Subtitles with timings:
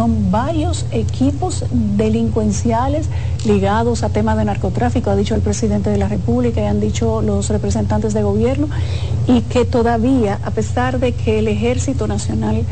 [0.00, 3.10] son varios equipos delincuenciales
[3.44, 7.20] ligados a temas de narcotráfico, ha dicho el presidente de la República y han dicho
[7.20, 8.70] los representantes de gobierno,
[9.26, 12.64] y que todavía, a pesar de que el Ejército Nacional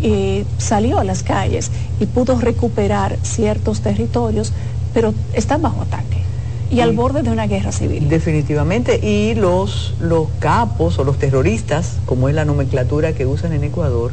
[0.00, 4.54] eh, salió a las calles y pudo recuperar ciertos territorios,
[4.94, 6.22] pero están bajo ataque
[6.70, 8.08] y al borde de una guerra civil.
[8.08, 13.62] Definitivamente, y los, los capos o los terroristas, como es la nomenclatura que usan en
[13.62, 14.12] Ecuador,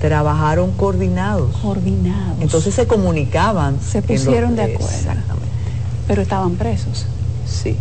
[0.00, 1.56] trabajaron coordinados.
[1.58, 2.38] Coordinados.
[2.40, 3.80] Entonces se comunicaban.
[3.80, 4.86] Se pusieron de acuerdo.
[4.86, 5.48] Exactamente.
[6.08, 7.06] Pero estaban presos.
[7.46, 7.76] Sí.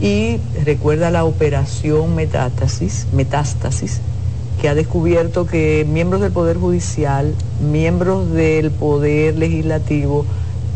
[0.00, 4.00] Y recuerda la operación metástasis, metástasis,
[4.60, 7.34] que ha descubierto que miembros del Poder Judicial,
[7.70, 10.26] miembros del Poder Legislativo,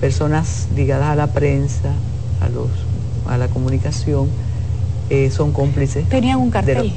[0.01, 1.93] personas ligadas a la prensa,
[2.41, 2.69] a, los,
[3.29, 4.29] a la comunicación,
[5.11, 6.09] eh, son cómplices.
[6.09, 6.93] Tenían un cartel.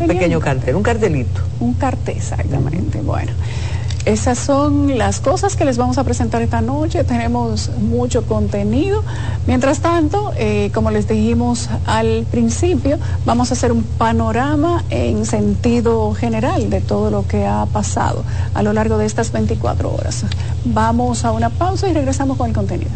[0.00, 1.40] un pequeño cartel, un cartelito.
[1.60, 3.00] Un cartel, exactamente.
[3.00, 3.32] Bueno.
[4.04, 7.04] Esas son las cosas que les vamos a presentar esta noche.
[7.04, 9.04] Tenemos mucho contenido.
[9.46, 16.14] Mientras tanto, eh, como les dijimos al principio, vamos a hacer un panorama en sentido
[16.14, 20.24] general de todo lo que ha pasado a lo largo de estas 24 horas.
[20.64, 22.90] Vamos a una pausa y regresamos con el contenido.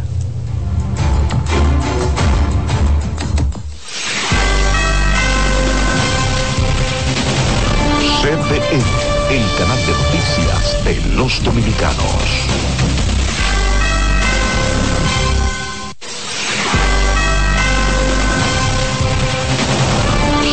[9.56, 12.46] Canal de noticias de los dominicanos.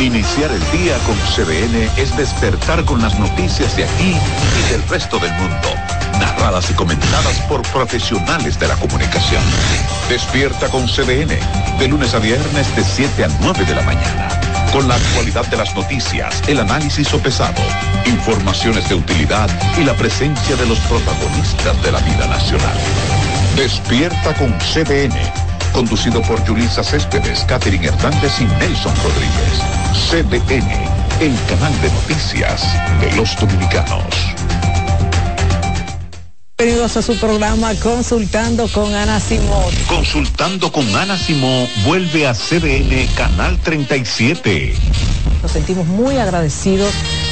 [0.00, 5.18] Iniciar el día con CDN es despertar con las noticias de aquí y del resto
[5.20, 5.68] del mundo,
[6.18, 9.42] narradas y comentadas por profesionales de la comunicación.
[10.08, 11.38] Despierta con CDN,
[11.78, 14.28] de lunes a viernes de 7 a 9 de la mañana,
[14.72, 17.62] con la actualidad de las noticias, el análisis pesado,
[18.06, 22.76] informaciones de utilidad y la presencia de los protagonistas de la vida nacional.
[23.54, 29.60] Despierta con CDN conducido por Julisa Céspedes, Catherine Hernández y Nelson Rodríguez.
[30.10, 30.70] CDN,
[31.20, 32.62] el canal de noticias
[33.00, 34.04] de los dominicanos.
[36.58, 39.68] Bienvenidos a su programa Consultando con Ana Simó.
[39.88, 44.74] Consultando con Ana Simó vuelve a CDN Canal 37.
[45.42, 46.94] Nos sentimos muy agradecidos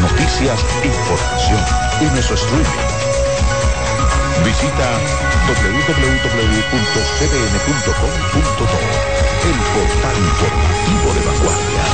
[0.00, 1.60] noticias, información
[2.00, 2.64] y nuestro streaming.
[4.44, 4.88] Visita
[5.48, 6.08] www.cdn.com.do,
[9.48, 11.84] el portal informativo de vanguardia.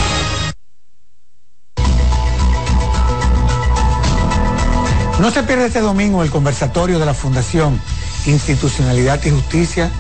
[5.21, 7.81] No se pierda este domingo el conversatorio de la Fundación
[8.27, 9.91] Institucionalidad y Justicia,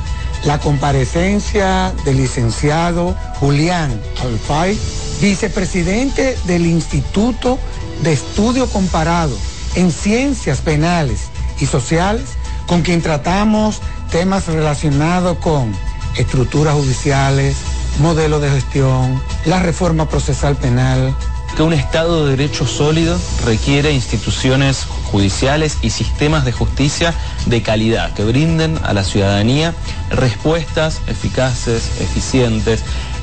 [0.44, 4.78] la comparecencia del licenciado Julián Alfay,
[5.20, 7.58] vicepresidente del Instituto
[8.02, 9.36] de Estudio Comparado
[9.74, 11.28] en Ciencias Penales
[11.60, 12.36] y Sociales,
[12.66, 13.80] con quien tratamos
[14.10, 15.74] temas relacionados con
[16.16, 17.56] estructuras judiciales,
[18.00, 21.14] modelo de gestión, la reforma procesal penal.
[21.56, 27.14] Que un Estado de Derecho sólido requiere instituciones judiciales y sistemas de justicia
[27.46, 29.74] de calidad que brinden a la ciudadanía
[30.10, 32.82] respuestas eficaces, eficientes,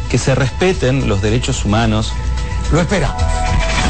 [0.09, 2.13] que se respeten los derechos humanos.
[2.71, 3.21] Lo esperamos.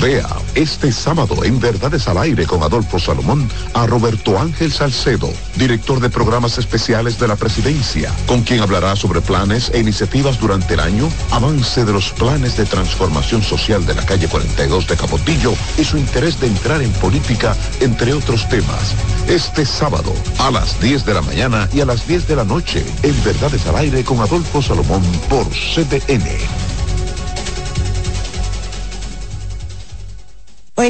[0.00, 6.00] Vea este sábado en Verdades al Aire con Adolfo Salomón a Roberto Ángel Salcedo, director
[6.00, 10.80] de programas especiales de la presidencia, con quien hablará sobre planes e iniciativas durante el
[10.80, 15.84] año, avance de los planes de transformación social de la calle 42 de Capotillo y
[15.84, 18.94] su interés de entrar en política, entre otros temas.
[19.28, 22.84] Este sábado a las 10 de la mañana y a las 10 de la noche
[23.02, 26.71] en Verdades al Aire con Adolfo Salomón por CDN.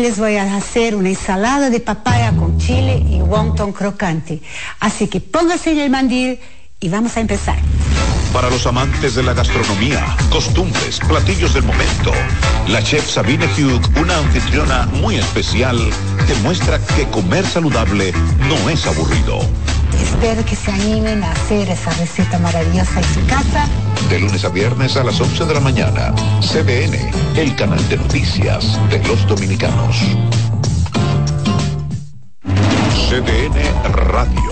[0.03, 4.43] Les voy a hacer una ensalada de papaya con chile y wonton crocante.
[4.81, 6.41] Así que póngase en el mandil
[6.81, 7.57] y vamos a empezar.
[8.33, 12.13] Para los amantes de la gastronomía, costumbres, platillos del momento,
[12.69, 15.79] la chef Sabine Hugh, una anfitriona muy especial,
[16.27, 18.13] demuestra que comer saludable
[18.49, 19.41] no es aburrido.
[20.01, 23.69] Espero que se animen a hacer esa receta maravillosa en su casa.
[24.09, 28.79] De lunes a viernes a las 11 de la mañana, CDN, el canal de noticias
[28.89, 29.97] de los dominicanos.
[33.11, 34.52] CDN Radio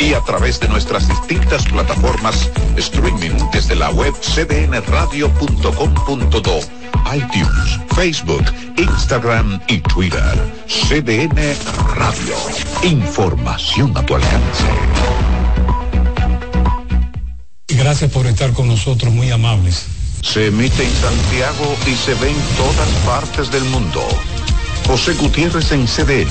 [0.00, 6.80] Y a través de nuestras distintas plataformas streaming desde la web cdnradio.com.do
[7.14, 8.44] iTunes, Facebook,
[8.76, 10.34] Instagram y Twitter.
[10.66, 11.54] CDN
[11.94, 12.34] Radio.
[12.82, 14.64] Información a tu alcance.
[17.68, 19.86] Gracias por estar con nosotros, muy amables.
[20.22, 24.06] Se emite en Santiago y se ve en todas partes del mundo.
[24.86, 26.30] José Gutiérrez en CDN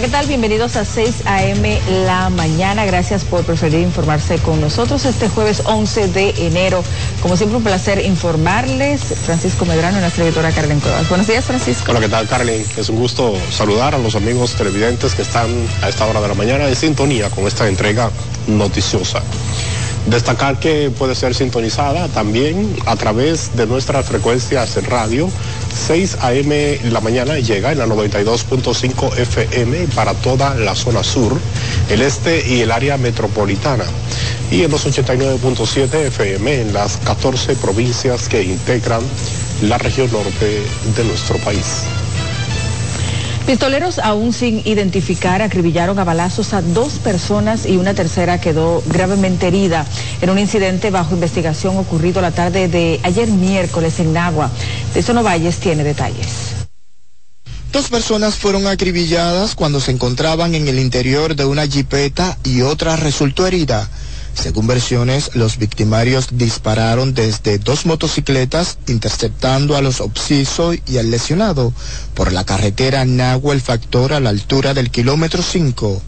[0.00, 0.26] ¿Qué tal?
[0.26, 1.78] Bienvenidos a 6 a.m.
[2.06, 2.86] la mañana.
[2.86, 6.82] Gracias por preferir informarse con nosotros este jueves 11 de enero.
[7.20, 9.02] Como siempre, un placer informarles.
[9.02, 11.06] Francisco Medrano nuestra editora Carmen Cuevas.
[11.08, 11.90] Buenos días, Francisco.
[11.90, 12.64] Hola, ¿qué tal, Carmen?
[12.78, 15.50] Es un gusto saludar a los amigos televidentes que están
[15.82, 18.10] a esta hora de la mañana en sintonía con esta entrega
[18.46, 19.22] noticiosa.
[20.06, 25.30] Destacar que puede ser sintonizada también a través de nuestras frecuencias en radio.
[25.86, 26.80] 6 a.m.
[26.90, 31.38] la mañana llega en la 92.5 FM para toda la zona sur,
[31.90, 33.84] el este y el área metropolitana.
[34.50, 39.02] Y en los 89.7 FM en las 14 provincias que integran
[39.62, 40.62] la región norte
[40.96, 41.84] de nuestro país.
[43.50, 49.48] Pistoleros aún sin identificar acribillaron a balazos a dos personas y una tercera quedó gravemente
[49.48, 49.84] herida
[50.20, 54.52] en un incidente bajo investigación ocurrido la tarde de ayer miércoles en Nagua.
[54.94, 56.28] De Valles tiene detalles.
[57.72, 62.94] Dos personas fueron acribilladas cuando se encontraban en el interior de una jipeta y otra
[62.94, 63.90] resultó herida.
[64.34, 71.72] Según versiones, los victimarios dispararon desde dos motocicletas interceptando a los obsiso y al lesionado
[72.14, 76.02] por la carretera Nahua El Factor a la altura del kilómetro 5.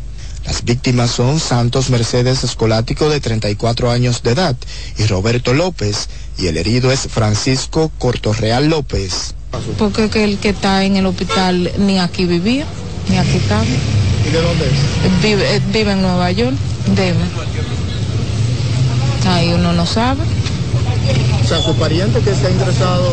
[0.45, 4.57] Las víctimas son Santos Mercedes Escolático de 34 años de edad
[4.99, 9.35] y Roberto López y el herido es Francisco Cortorreal López.
[9.79, 12.67] Porque que el que está en el hospital ni aquí vivía,
[13.09, 13.65] ni aquí estaba.
[13.65, 15.23] ¿Y de dónde es?
[15.23, 16.57] Vive, eh, vive en Nueva York,
[16.97, 17.19] debe.
[19.27, 20.23] Ahí uno no sabe.
[21.43, 23.13] O sea, su pariente que se ha ingresado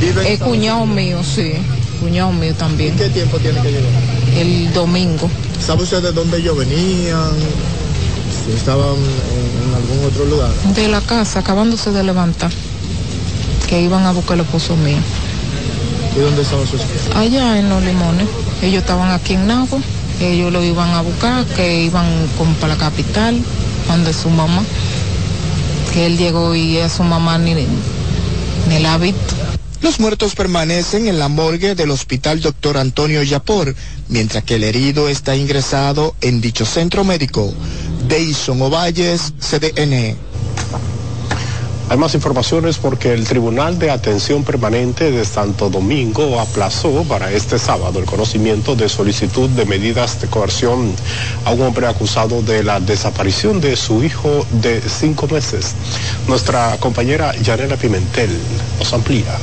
[0.00, 1.54] vive en Es cuñado mío, sí.
[2.00, 2.96] Cuñado mío también.
[2.96, 3.90] ¿Qué tiempo tiene que llegar?
[4.36, 5.30] El domingo.
[5.64, 7.30] ¿Sabe usted de dónde ellos venían?
[8.44, 10.50] Si estaban en, en algún otro lugar.
[10.74, 12.50] De la casa, acabándose de levantar.
[13.68, 14.98] Que iban a buscar el esposo mío.
[16.16, 17.16] ¿Y dónde estaban sus hijos?
[17.16, 18.28] Allá en los limones.
[18.62, 19.80] Ellos estaban aquí en Nagua.
[20.20, 22.06] Ellos lo iban a buscar, que iban
[22.38, 23.40] como para la capital,
[23.88, 24.62] donde su mamá.
[25.94, 29.34] Que él llegó y a su mamá ni, ni la ha visto.
[29.80, 32.78] Los muertos permanecen en la morgue del Hospital Dr.
[32.78, 33.76] Antonio Yapor,
[34.08, 37.54] mientras que el herido está ingresado en dicho centro médico.
[38.08, 40.16] Deison Ovalles, CDN.
[41.90, 47.58] Hay más informaciones porque el Tribunal de Atención Permanente de Santo Domingo aplazó para este
[47.58, 50.94] sábado el conocimiento de solicitud de medidas de coerción
[51.44, 55.74] a un hombre acusado de la desaparición de su hijo de cinco meses.
[56.26, 58.30] Nuestra compañera Yanela Pimentel
[58.78, 59.36] nos amplía.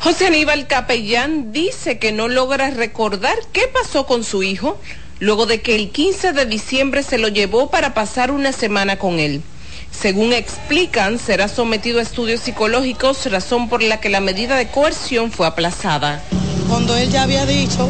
[0.00, 4.78] José Aníbal Capellán dice que no logra recordar qué pasó con su hijo
[5.20, 9.18] luego de que el 15 de diciembre se lo llevó para pasar una semana con
[9.18, 9.42] él.
[9.90, 15.32] Según explican, será sometido a estudios psicológicos, razón por la que la medida de coerción
[15.32, 16.22] fue aplazada.
[16.68, 17.88] Cuando él ya había dicho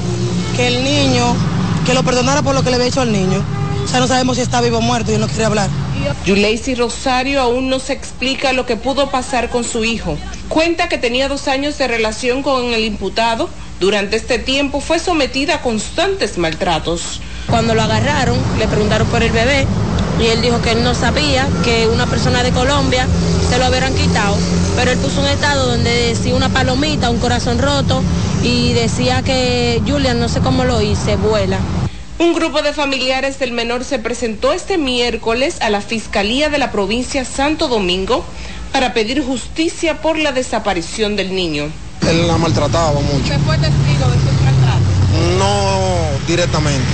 [0.57, 1.37] que el niño,
[1.85, 3.45] que lo perdonara por lo que le había hecho al niño.
[3.85, 5.71] O sea, no sabemos si está vivo o muerto y él no quiere hablar.
[6.27, 10.17] Yuleisi Rosario aún no se explica lo que pudo pasar con su hijo.
[10.49, 13.49] Cuenta que tenía dos años de relación con el imputado.
[13.81, 17.21] Durante este tiempo fue sometida a constantes maltratos.
[17.49, 19.67] Cuando lo agarraron, le preguntaron por el bebé
[20.21, 23.07] y él dijo que él no sabía que una persona de Colombia
[23.49, 24.37] se lo hubieran quitado,
[24.75, 28.03] pero él puso un estado donde decía una palomita, un corazón roto
[28.43, 31.59] y decía que Julian, no sé cómo lo hice, vuela.
[32.19, 36.73] Un grupo de familiares del menor se presentó este miércoles a la Fiscalía de la
[36.73, 38.25] provincia Santo Domingo
[38.73, 41.71] para pedir justicia por la desaparición del niño.
[42.09, 43.17] Él la maltrataba mucho.
[43.17, 45.39] ¿Usted fue testigo de sus maltratos?
[45.39, 46.87] No directamente.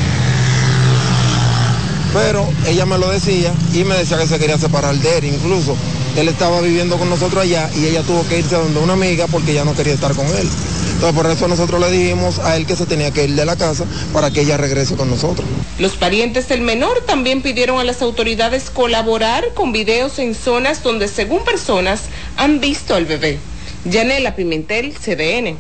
[2.12, 5.25] Pero ella me lo decía y me decía que se quería separar de él.
[5.26, 5.76] Incluso
[6.16, 9.26] él estaba viviendo con nosotros allá y ella tuvo que irse a donde una amiga
[9.28, 10.49] porque ella no quería estar con él.
[10.94, 13.56] Entonces por eso nosotros le dijimos a él que se tenía que ir de la
[13.56, 15.47] casa para que ella regrese con nosotros.
[15.78, 21.09] Los parientes del menor también pidieron a las autoridades colaborar con videos en zonas donde
[21.09, 22.02] según personas
[22.37, 23.38] han visto al bebé.
[23.84, 25.56] Yanela Pimentel, CDN.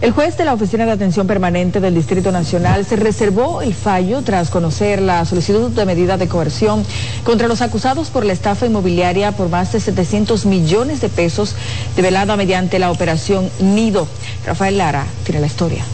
[0.00, 4.22] El juez de la Oficina de Atención Permanente del Distrito Nacional se reservó el fallo
[4.22, 6.84] tras conocer la solicitud de medida de coerción
[7.22, 11.54] contra los acusados por la estafa inmobiliaria por más de 700 millones de pesos
[11.94, 14.08] develada mediante la operación Nido.
[14.44, 15.84] Rafael Lara tiene la historia.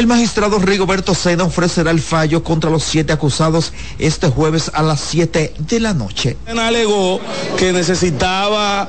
[0.00, 4.98] El magistrado Rigoberto Sena ofrecerá el fallo contra los siete acusados este jueves a las
[4.98, 6.38] 7 de la noche.
[6.58, 7.20] alegó
[7.58, 8.88] que necesitaba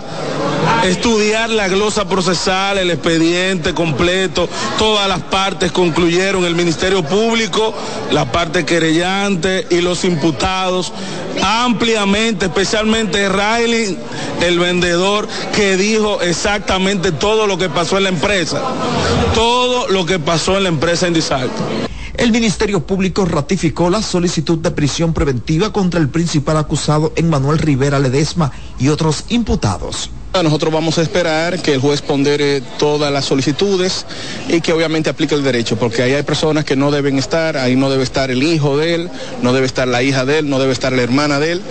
[0.83, 7.73] estudiar la glosa procesal, el expediente completo, todas las partes concluyeron, el Ministerio Público,
[8.11, 10.93] la parte querellante y los imputados
[11.43, 13.97] ampliamente, especialmente Riley,
[14.41, 18.61] el vendedor, que dijo exactamente todo lo que pasó en la empresa,
[19.33, 21.61] todo lo que pasó en la empresa en Disalto.
[22.15, 27.99] El Ministerio Público ratificó la solicitud de prisión preventiva contra el principal acusado Emmanuel Rivera
[27.99, 30.11] Ledesma y otros imputados.
[30.33, 34.05] Nosotros vamos a esperar que el juez pondere todas las solicitudes
[34.47, 37.75] y que obviamente aplique el derecho, porque ahí hay personas que no deben estar, ahí
[37.75, 39.09] no debe estar el hijo de él,
[39.41, 41.61] no debe estar la hija de él, no debe estar la hermana de él.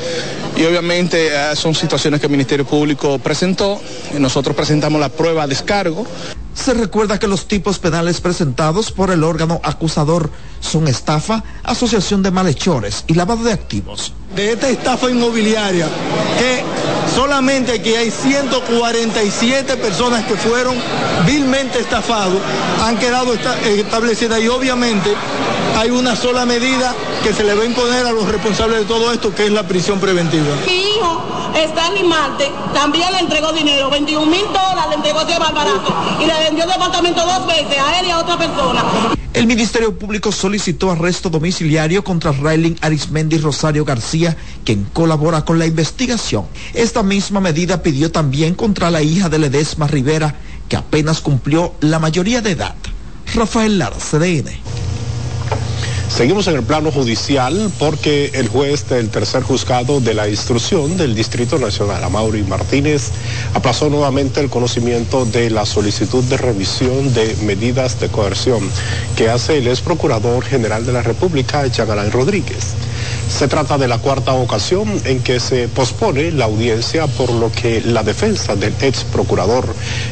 [0.57, 3.81] Y obviamente eh, son situaciones que el Ministerio Público presentó,
[4.19, 6.07] nosotros presentamos la prueba a descargo.
[6.55, 12.31] Se recuerda que los tipos penales presentados por el órgano acusador son estafa, asociación de
[12.31, 14.13] malhechores y lavado de activos.
[14.37, 15.89] de esta estafa inmobiliaria,
[16.39, 16.63] que
[17.15, 20.77] solamente aquí hay 147 personas que fueron
[21.27, 22.39] vilmente estafados,
[22.83, 25.15] han quedado esta- eh, establecidas y obviamente
[25.79, 29.13] hay una sola medida que se le va a imponer a los responsables de todo
[29.13, 30.55] esto, que es la prisión preventiva.
[30.67, 31.23] Mi hijo
[31.55, 36.27] está en Marte, también le entregó dinero, 21 mil dólares le entregó ese barbarazo y
[36.27, 38.85] le vendió el departamento dos veces a él y a otra persona.
[39.33, 45.67] El Ministerio Público solicitó arresto domiciliario contra Raylin Arismendi Rosario García, quien colabora con la
[45.67, 46.47] investigación.
[46.75, 50.35] Esta misma medida pidió también contra la hija de Ledesma Rivera,
[50.69, 52.75] que apenas cumplió la mayoría de edad.
[53.35, 54.51] Rafael Lara, CDN.
[56.11, 61.15] Seguimos en el plano judicial porque el juez del tercer juzgado de la instrucción del
[61.15, 63.11] Distrito Nacional, Amaury Martínez,
[63.55, 68.69] aplazó nuevamente el conocimiento de la solicitud de revisión de medidas de coerción
[69.17, 72.75] que hace el ex procurador general de la República, Jean Alain Rodríguez.
[73.31, 77.81] Se trata de la cuarta ocasión en que se pospone la audiencia por lo que
[77.83, 79.65] la defensa del ex procurador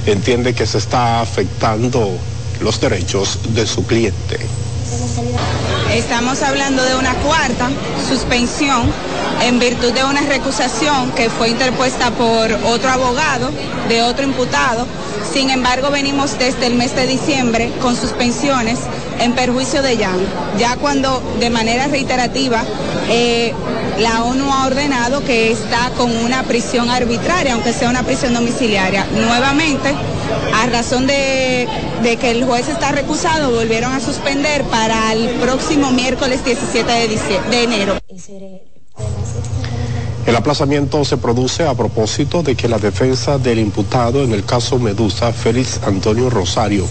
[0.06, 2.08] entiende que se está afectando
[2.60, 4.38] los derechos de su cliente.
[5.92, 7.70] Estamos hablando de una cuarta
[8.08, 8.90] suspensión
[9.42, 13.50] en virtud de una recusación que fue interpuesta por otro abogado
[13.88, 14.86] de otro imputado.
[15.32, 18.78] Sin embargo, venimos desde el mes de diciembre con suspensiones
[19.20, 20.18] en perjuicio de Jan.
[20.58, 22.64] Ya cuando de manera reiterativa
[23.08, 23.52] eh,
[23.98, 29.06] la ONU ha ordenado que está con una prisión arbitraria, aunque sea una prisión domiciliaria.
[29.12, 29.94] Nuevamente,
[30.54, 31.68] a razón de,
[32.20, 37.62] que el juez está recusado, volvieron a suspender para el próximo miércoles 17 de, de
[37.62, 37.98] enero.
[40.28, 44.78] El aplazamiento se produce a propósito de que la defensa del imputado en el caso
[44.78, 46.84] Medusa, Félix Antonio Rosario,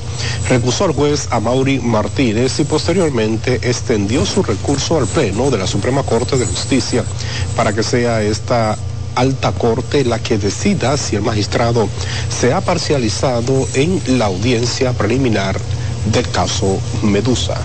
[0.50, 6.02] recusó al juez Amaury Martínez y posteriormente extendió su recurso al Pleno de la Suprema
[6.02, 7.04] Corte de Justicia
[7.56, 8.76] para que sea esta
[9.14, 11.88] alta corte la que decida si el magistrado
[12.30, 15.60] se ha parcializado en la audiencia preliminar
[16.12, 17.62] del caso Medusa.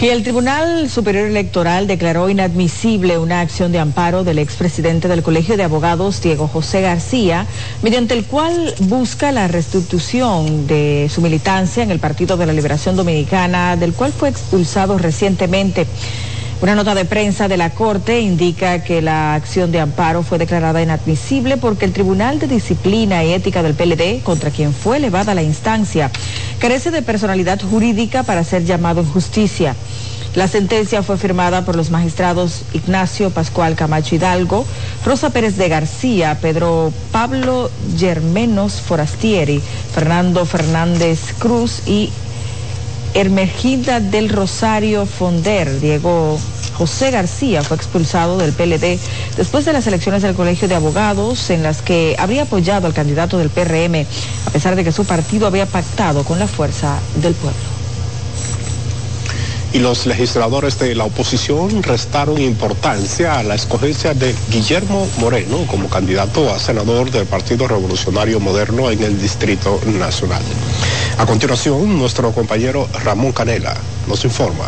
[0.00, 5.56] Y el Tribunal Superior Electoral declaró inadmisible una acción de amparo del expresidente del Colegio
[5.56, 7.46] de Abogados, Diego José García,
[7.82, 12.96] mediante el cual busca la restitución de su militancia en el Partido de la Liberación
[12.96, 15.86] Dominicana, del cual fue expulsado recientemente.
[16.64, 20.80] Una nota de prensa de la Corte indica que la acción de amparo fue declarada
[20.80, 25.42] inadmisible porque el Tribunal de Disciplina y Ética del PLD, contra quien fue elevada la
[25.42, 26.10] instancia,
[26.58, 29.76] carece de personalidad jurídica para ser llamado en justicia.
[30.34, 34.64] La sentencia fue firmada por los magistrados Ignacio Pascual Camacho Hidalgo,
[35.04, 39.60] Rosa Pérez de García, Pedro Pablo Germenos Forastieri,
[39.94, 42.10] Fernando Fernández Cruz y
[43.14, 46.38] Hermegilda del Rosario Fonder, Diego
[46.74, 48.98] José García fue expulsado del PLD
[49.36, 53.38] después de las elecciones del Colegio de Abogados en las que habría apoyado al candidato
[53.38, 54.04] del PRM,
[54.46, 57.83] a pesar de que su partido había pactado con la fuerza del pueblo
[59.74, 65.88] y los legisladores de la oposición restaron importancia a la escogencia de Guillermo Moreno como
[65.88, 70.42] candidato a senador del Partido Revolucionario Moderno en el Distrito Nacional.
[71.18, 74.66] A continuación, nuestro compañero Ramón Canela nos informa.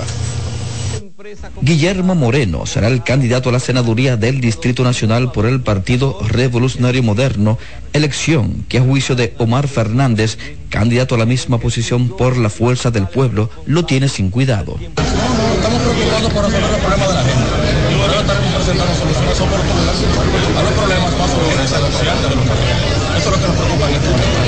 [1.61, 7.03] Guillermo Moreno será el candidato a la senaduría del Distrito Nacional por el Partido Revolucionario
[7.03, 7.59] Moderno,
[7.93, 12.93] elección que a juicio de Omar Fernández, candidato a la misma posición por la fuerza
[12.93, 14.79] del pueblo, lo tiene sin cuidado.
[14.81, 17.97] Estamos preocupados por resolver los problemas de la gente.
[17.97, 19.97] Luego estaremos presentando soluciones oportunas
[20.57, 21.91] a los problemas más urgentes de los
[23.17, 24.46] Eso es lo que nos preocupa en este momento.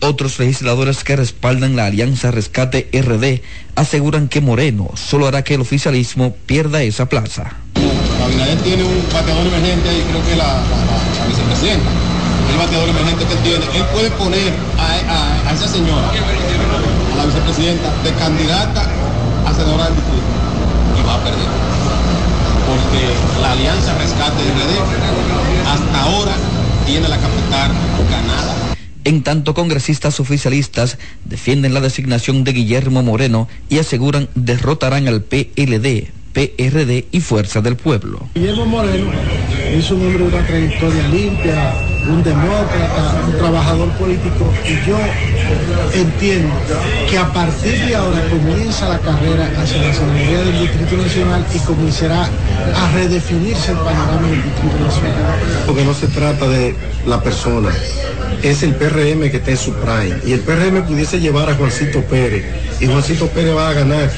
[0.00, 3.42] Otros legisladores que respaldan la Alianza Rescate RD
[3.74, 7.56] aseguran que Moreno solo hará que el oficialismo pierda esa plaza.
[8.24, 10.62] Abinader tiene un bateador emergente y creo que la,
[11.26, 11.90] vicepresidenta.
[12.52, 18.12] El bateador emergente que tiene, él puede poner a, esa señora, a la vicepresidenta, de
[18.14, 18.86] candidata
[19.46, 20.26] a senadora del distrito
[20.94, 21.50] y va a perder.
[22.70, 26.36] Porque la Alianza Rescate RD hasta ahora
[26.86, 27.72] tiene la capital
[28.08, 28.67] ganada
[29.08, 36.10] en tanto, congresistas oficialistas defienden la designación de Guillermo Moreno y aseguran derrotarán al PLD,
[36.34, 38.28] PRD y Fuerza del Pueblo.
[39.70, 41.74] Es un hombre de una trayectoria limpia,
[42.08, 44.98] un demócrata, un trabajador político y yo
[45.94, 46.54] entiendo
[47.08, 51.58] que a partir de ahora comienza la carrera hacia la senaduría del Distrito Nacional y
[51.60, 55.64] comenzará a redefinirse el panorama del Distrito Nacional.
[55.66, 56.74] Porque no se trata de
[57.06, 57.70] la persona,
[58.42, 60.16] es el PRM que está en su prime.
[60.24, 62.44] Y el PRM pudiese llevar a Juancito Pérez.
[62.80, 64.10] Y Juancito Pérez va a ganar.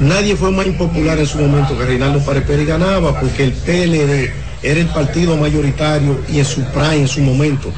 [0.00, 4.43] Nadie fue más impopular en su momento que Reinaldo Párez Pérez ganaba porque el PLD
[4.64, 7.72] era el partido mayoritario y en su prime en su momento.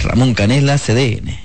[0.00, 1.44] Ramón Canela, CDN.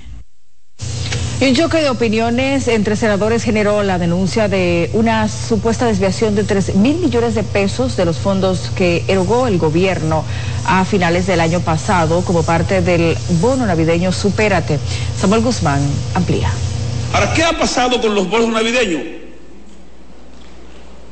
[1.40, 6.74] Un choque de opiniones entre senadores generó la denuncia de una supuesta desviación de 3
[6.74, 10.22] mil millones de pesos de los fondos que erogó el gobierno
[10.66, 14.78] a finales del año pasado como parte del bono navideño Supérate.
[15.18, 15.80] Samuel Guzmán
[16.14, 16.50] amplía.
[17.14, 19.02] Ahora, ¿qué ha pasado con los bonos navideños?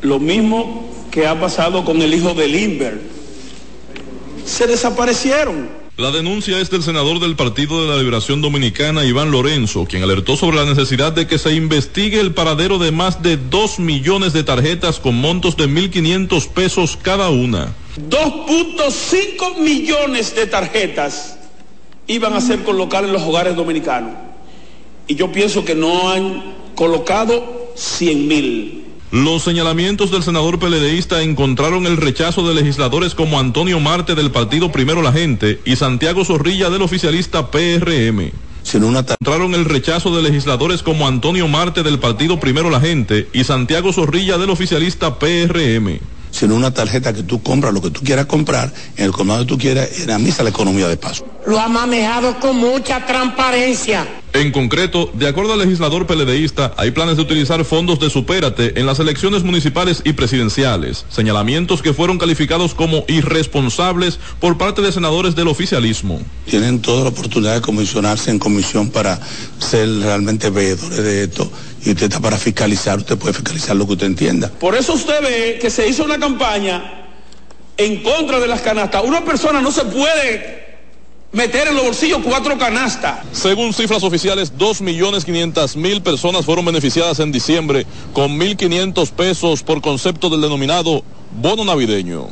[0.02, 3.17] Lo mismo que ha pasado con el hijo de Limber.
[4.48, 5.68] Se desaparecieron.
[5.98, 10.36] La denuncia es del senador del Partido de la Liberación Dominicana, Iván Lorenzo, quien alertó
[10.36, 14.42] sobre la necesidad de que se investigue el paradero de más de 2 millones de
[14.42, 17.74] tarjetas con montos de 1.500 pesos cada una.
[18.08, 21.36] 2.5 millones de tarjetas
[22.06, 24.14] iban a ser colocadas en los hogares dominicanos.
[25.06, 28.87] Y yo pienso que no han colocado 100 mil.
[29.10, 34.70] Los señalamientos del senador PLDista encontraron el rechazo de legisladores como Antonio Marte del partido
[34.70, 38.32] Primero la Gente y Santiago Zorrilla del oficialista PRM.
[38.70, 43.94] Encontraron el rechazo de legisladores como Antonio Marte del partido Primero la Gente y Santiago
[43.94, 48.72] Zorrilla del oficialista PRM sino una tarjeta que tú compras lo que tú quieras comprar
[48.96, 51.26] en el colmado que tú quieras, era misa la economía de paso.
[51.46, 54.06] Lo ha manejado con mucha transparencia.
[54.34, 58.84] En concreto, de acuerdo al legislador peledeísta, hay planes de utilizar fondos de Supérate en
[58.84, 65.34] las elecciones municipales y presidenciales, señalamientos que fueron calificados como irresponsables por parte de senadores
[65.34, 66.20] del oficialismo.
[66.44, 69.18] Tienen toda la oportunidad de comisionarse en comisión para
[69.58, 71.50] ser realmente veedores de esto
[71.84, 74.48] y usted está para fiscalizar, usted puede fiscalizar lo que usted entienda.
[74.48, 77.06] Por eso usted ve que se hizo una campaña
[77.76, 79.04] en contra de las canastas.
[79.04, 80.66] Una persona no se puede
[81.32, 83.20] meter en los bolsillos cuatro canastas.
[83.32, 90.40] Según cifras oficiales, 2.500.000 personas fueron beneficiadas en diciembre con 1.500 pesos por concepto del
[90.40, 91.04] denominado
[91.40, 92.28] bono navideño.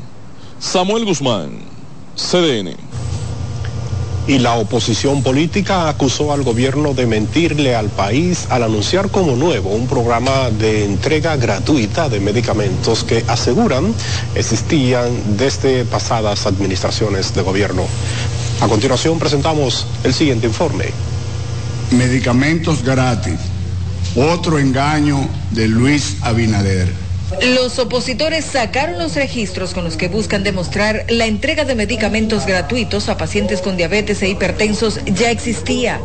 [0.59, 1.61] Samuel Guzmán,
[2.17, 2.86] CDN.
[4.29, 9.71] Y la oposición política acusó al gobierno de mentirle al país al anunciar como nuevo
[9.71, 13.95] un programa de entrega gratuita de medicamentos que aseguran
[14.35, 17.85] existían desde pasadas administraciones de gobierno.
[18.61, 20.87] A continuación presentamos el siguiente informe.
[21.93, 23.39] Medicamentos gratis.
[24.17, 27.06] Otro engaño de Luis Abinader.
[27.43, 33.09] Los opositores sacaron los registros con los que buscan demostrar la entrega de medicamentos gratuitos
[33.09, 36.01] a pacientes con diabetes e hipertensos ya existía.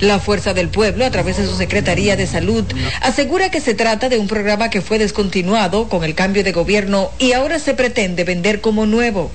[0.00, 2.64] La Fuerza del Pueblo, a través de su Secretaría de Salud,
[3.00, 7.10] asegura que se trata de un programa que fue descontinuado con el cambio de gobierno
[7.18, 9.30] y ahora se pretende vender como nuevo.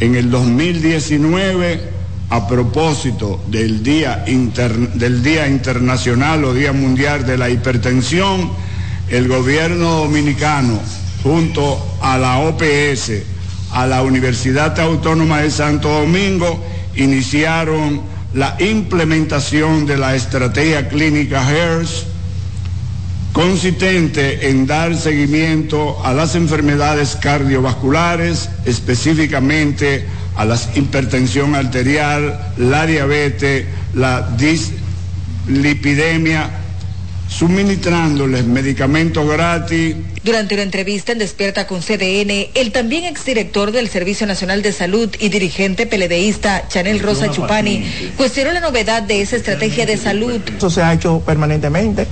[0.00, 1.80] En el 2019,
[2.30, 4.24] a propósito del Día,
[4.94, 8.50] del día Internacional o Día Mundial de la Hipertensión,
[9.10, 10.80] el gobierno dominicano,
[11.22, 13.12] junto a la OPS,
[13.72, 16.64] a la Universidad Autónoma de Santo Domingo,
[16.96, 18.00] iniciaron
[18.34, 22.06] la implementación de la estrategia clínica HERS,
[23.32, 30.04] consistente en dar seguimiento a las enfermedades cardiovasculares, específicamente
[30.36, 36.50] a la hipertensión arterial, la diabetes, la dislipidemia,
[37.28, 39.96] suministrándoles medicamentos gratis.
[40.24, 45.14] Durante una entrevista en Despierta con CDN, el también exdirector del Servicio Nacional de Salud
[45.20, 47.84] y dirigente peledeísta Chanel Rosa Chupani
[48.16, 50.40] cuestionó la novedad de esa estrategia de salud.
[50.56, 52.06] Eso se ha hecho permanentemente.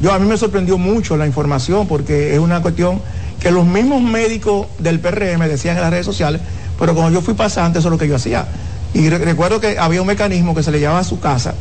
[0.00, 3.02] Yo a mí me sorprendió mucho la información porque es una cuestión
[3.40, 6.40] que los mismos médicos del PRM decían en las redes sociales,
[6.78, 8.46] pero como yo fui pasante, eso es lo que yo hacía.
[8.92, 11.54] Y recuerdo que había un mecanismo que se le llevaba a su casa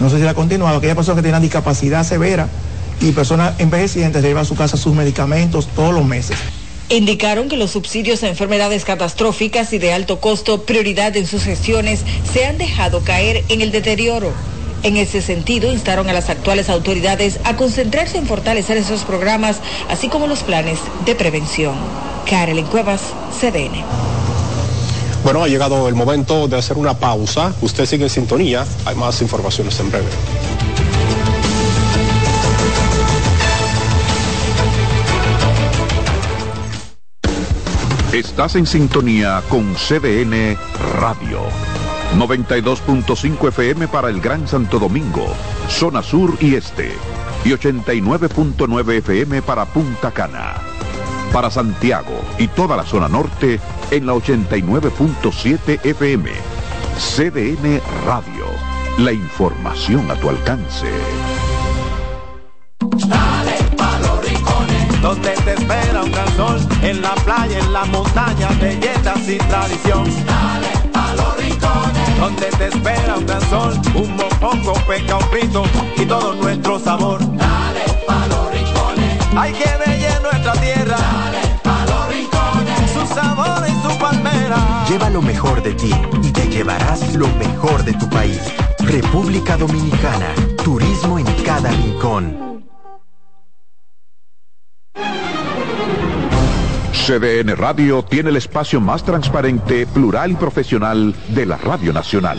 [0.00, 2.48] no sé si la ha continuado, aquellas personas que tienen discapacidad severa
[3.00, 6.36] y personas envejecientes llevan a su casa sus medicamentos todos los meses.
[6.88, 12.04] Indicaron que los subsidios a enfermedades catastróficas y de alto costo, prioridad en sus gestiones,
[12.32, 14.32] se han dejado caer en el deterioro.
[14.84, 20.08] En ese sentido, instaron a las actuales autoridades a concentrarse en fortalecer esos programas, así
[20.08, 21.74] como los planes de prevención.
[22.28, 23.00] Carolyn Cuevas,
[23.40, 24.15] CDN.
[25.26, 27.52] Bueno, ha llegado el momento de hacer una pausa.
[27.60, 28.64] Usted sigue en sintonía.
[28.84, 30.06] Hay más informaciones en breve.
[38.12, 40.56] Estás en sintonía con CDN
[41.00, 41.40] Radio.
[42.16, 45.26] 92.5 FM para el Gran Santo Domingo,
[45.68, 46.92] zona sur y este.
[47.44, 50.75] Y 89.9 FM para Punta Cana.
[51.36, 56.30] Para Santiago y toda la zona norte en la 89.7 FM.
[56.96, 58.46] CDN Radio.
[58.96, 60.86] La información a tu alcance.
[62.80, 67.84] Dale pa los rincones, donde te espera un gran sol, en la playa, en la
[67.84, 70.04] montaña, belletas y tradición.
[70.24, 75.64] Dale pa los rincones, donde te espera un gran sol, un mopongo, peca, un frito
[75.98, 77.20] y todo nuestro sabor.
[77.36, 79.86] Dale pa los rincones, hay que ver
[80.22, 81.05] nuestra tierra.
[84.88, 85.90] Lleva lo mejor de ti
[86.22, 88.40] y te llevarás lo mejor de tu país.
[88.78, 92.46] República Dominicana, turismo en cada rincón.
[96.92, 102.38] CDN Radio tiene el espacio más transparente, plural y profesional de la Radio Nacional.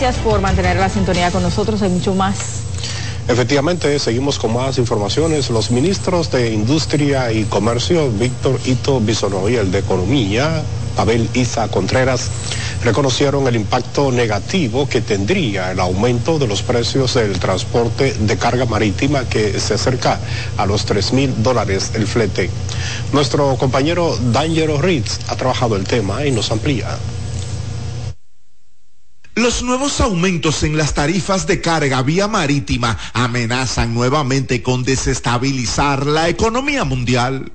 [0.00, 1.82] Gracias por mantener la sintonía con nosotros.
[1.82, 2.62] Hay mucho más
[3.28, 5.50] Efectivamente, seguimos con más informaciones.
[5.50, 10.62] Los ministros de Industria y Comercio, Víctor Ito Bisono y el de Economía,
[10.96, 12.30] Abel Isa Contreras,
[12.82, 18.64] reconocieron el impacto negativo que tendría el aumento de los precios del transporte de carga
[18.64, 20.18] marítima que se acerca
[20.56, 22.48] a los 3 mil dólares el flete.
[23.12, 26.96] Nuestro compañero Dangero Ritz ha trabajado el tema y nos amplía.
[29.36, 36.28] Los nuevos aumentos en las tarifas de carga vía marítima amenazan nuevamente con desestabilizar la
[36.28, 37.52] economía mundial.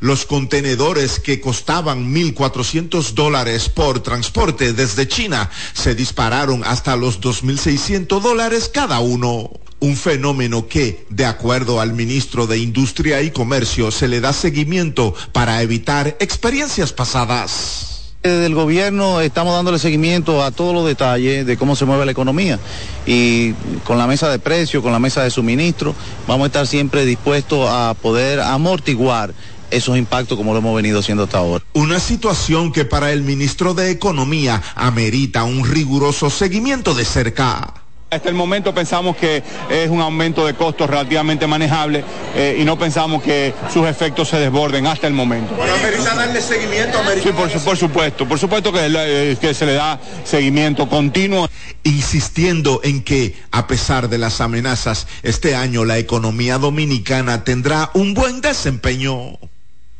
[0.00, 8.20] Los contenedores que costaban 1.400 dólares por transporte desde China se dispararon hasta los 2.600
[8.20, 9.52] dólares cada uno.
[9.78, 15.14] Un fenómeno que, de acuerdo al ministro de Industria y Comercio, se le da seguimiento
[15.30, 17.91] para evitar experiencias pasadas.
[18.22, 22.12] Desde el gobierno estamos dándole seguimiento a todos los detalles de cómo se mueve la
[22.12, 22.56] economía
[23.04, 25.92] y con la mesa de precios, con la mesa de suministro,
[26.28, 29.34] vamos a estar siempre dispuestos a poder amortiguar
[29.72, 31.64] esos impactos como lo hemos venido haciendo hasta ahora.
[31.72, 37.74] Una situación que para el ministro de Economía amerita un riguroso seguimiento de cerca.
[38.12, 42.04] Hasta el momento pensamos que es un aumento de costos relativamente manejable
[42.36, 45.54] eh, y no pensamos que sus efectos se desborden hasta el momento.
[45.54, 49.72] Bueno, amerita darle seguimiento, Sí, por, por, supuesto, por supuesto que, eh, que se le
[49.72, 51.48] da seguimiento continuo.
[51.84, 58.12] Insistiendo en que, a pesar de las amenazas, este año la economía dominicana tendrá un
[58.12, 59.38] buen desempeño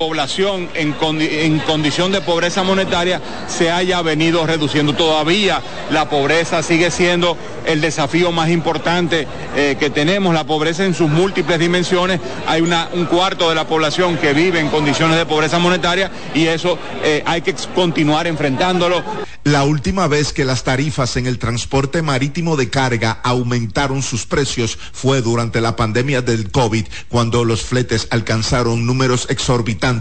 [0.02, 4.94] población en, condición de pobreza monetaria se haya venido reduciendo.
[4.94, 5.62] Todavía
[5.92, 7.36] la pobreza sigue siendo
[7.66, 12.18] el desafío más importante eh, que tenemos, la pobreza en sus múltiples dimensiones.
[12.48, 16.76] Hay un cuarto de la población que vive en condiciones de pobreza monetaria y eso
[17.04, 19.04] eh, hay que continuar enfrentándolo.
[19.44, 24.78] La última vez que las tarifas en el transporte marítimo de carga aumentaron sus precios
[24.92, 29.91] fue durante la pandemia del COVID, cuando los fletes alcanzaron números exorbitantes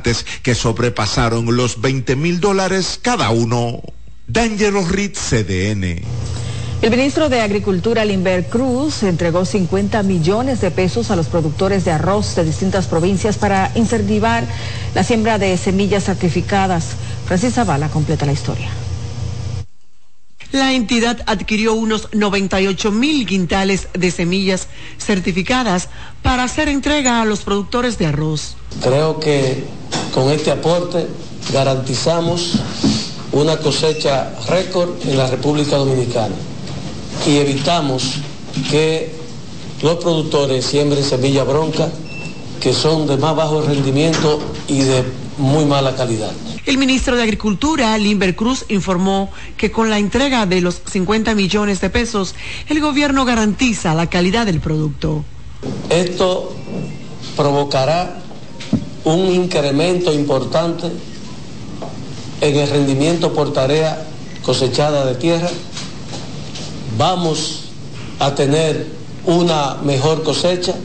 [0.44, 3.82] que sobrepasaron los 20 mil dólares cada uno.
[4.28, 6.02] D'Angelo Ritz, CDN.
[6.82, 11.92] El ministro de Agricultura, Limber Cruz, entregó 50 millones de pesos a los productores de
[11.92, 14.46] arroz de distintas provincias para incentivar
[14.96, 16.86] la siembra de semillas certificadas.
[17.28, 18.70] Francis Zavala completa la historia
[20.52, 25.90] la entidad adquirió unos 98 mil quintales de semillas certificadas
[26.22, 28.56] para hacer entrega a los productores de arroz.
[28.82, 29.64] Creo que
[30.14, 31.08] con este aporte
[31.54, 32.60] garantizamos
[33.32, 36.36] una cosecha récord en la República Dominicana
[37.26, 38.16] y evitamos
[38.70, 39.16] que
[39.82, 41.90] los productores siembren semilla bronca
[42.60, 45.04] que son de más bajo rendimiento y de
[45.38, 46.32] muy mala calidad.
[46.66, 51.82] El ministro de Agricultura, Limber Cruz, informó que con la entrega de los 50 millones
[51.82, 52.36] de pesos,
[52.68, 55.26] el gobierno garantiza la calidad del producto.
[55.90, 56.56] Esto
[57.36, 58.22] provocará
[59.04, 60.88] un incremento importante
[62.42, 64.08] en el rendimiento por tarea
[64.44, 65.50] cosechada de tierra.
[66.98, 67.70] Vamos
[68.20, 68.88] a tener
[69.26, 70.76] una mejor cosecha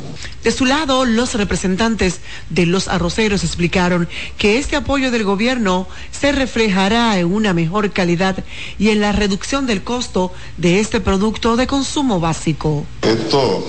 [0.46, 6.30] de su lado, los representantes de los arroceros explicaron que este apoyo del gobierno se
[6.30, 8.44] reflejará en una mejor calidad
[8.78, 12.86] y en la reducción del costo de este producto de consumo básico.
[13.02, 13.66] Esto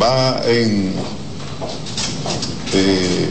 [0.00, 0.94] va en,
[2.72, 3.28] eh,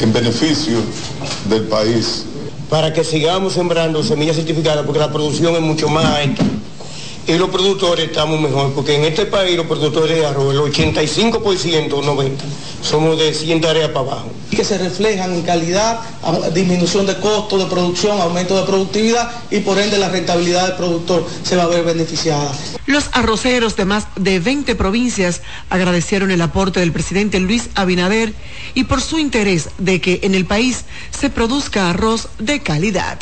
[0.00, 0.80] en beneficio
[1.48, 2.24] del país.
[2.68, 6.44] Para que sigamos sembrando semillas certificadas, porque la producción es mucho más alta
[7.26, 11.88] y los productores estamos mejor, porque en este país los productores de arroz, el 85%,
[11.88, 12.30] 90%,
[12.82, 14.30] somos de 100 tareas para abajo.
[14.50, 16.00] Y que se reflejan en calidad,
[16.52, 21.26] disminución de costos de producción, aumento de productividad y por ende la rentabilidad del productor
[21.42, 22.52] se va a ver beneficiada.
[22.86, 28.34] Los arroceros de más de 20 provincias agradecieron el aporte del presidente Luis Abinader
[28.74, 30.84] y por su interés de que en el país
[31.18, 33.18] se produzca arroz de calidad.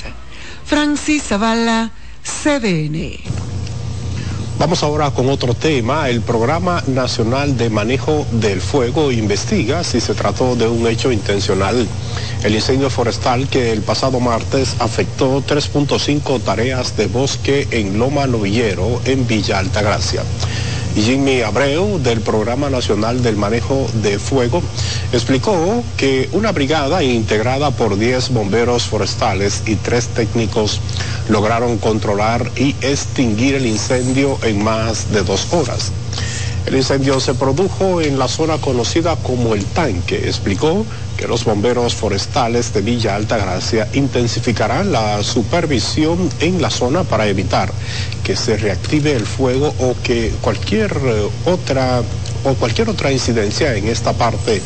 [0.64, 1.92] Francis Zavala,
[2.24, 3.61] CDN.
[4.58, 6.08] Vamos ahora con otro tema.
[6.08, 11.86] El Programa Nacional de Manejo del Fuego investiga si se trató de un hecho intencional.
[12.44, 19.00] El incendio forestal que el pasado martes afectó 3.5 tareas de bosque en Loma Novillero,
[19.04, 20.22] en Villa Altagracia.
[20.94, 24.62] Jimmy Abreu del Programa Nacional del Manejo de Fuego
[25.12, 30.80] explicó que una brigada integrada por 10 bomberos forestales y tres técnicos
[31.28, 35.92] lograron controlar y extinguir el incendio en más de dos horas.
[36.66, 40.28] El incendio se produjo en la zona conocida como El Tanque.
[40.28, 47.26] Explicó que los bomberos forestales de Villa Altagracia intensificarán la supervisión en la zona para
[47.26, 47.72] evitar
[48.22, 52.02] que se reactive el fuego o que cualquier eh, otra
[52.44, 54.60] o cualquier otra incidencia en esta parte,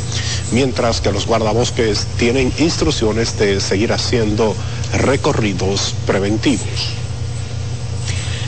[0.53, 4.55] mientras que los guardabosques tienen instrucciones de seguir haciendo
[4.95, 7.06] recorridos preventivos.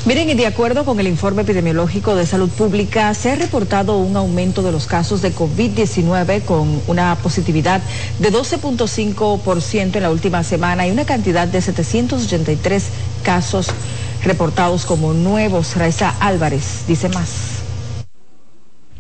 [0.08, 4.16] Miren, y de acuerdo con el informe epidemiológico de salud pública, se ha reportado un
[4.16, 7.82] aumento de los casos de COVID-19 con una positividad
[8.18, 12.84] de 12.5% en la última semana y una cantidad de 783
[13.22, 13.66] casos
[14.24, 15.76] reportados como nuevos.
[15.76, 17.58] Raiza Álvarez dice más.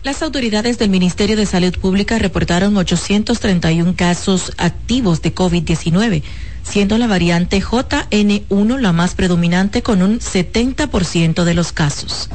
[0.02, 6.22] Las autoridades del Ministerio de Salud Pública reportaron 831 casos activos de COVID-19
[6.68, 12.28] siendo la variante JN1 la más predominante con un 70% de los casos.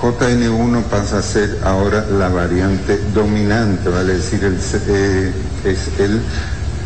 [0.00, 4.56] JN1 pasa a ser ahora la variante dominante, vale decir, el,
[4.88, 5.32] eh,
[5.64, 6.20] es el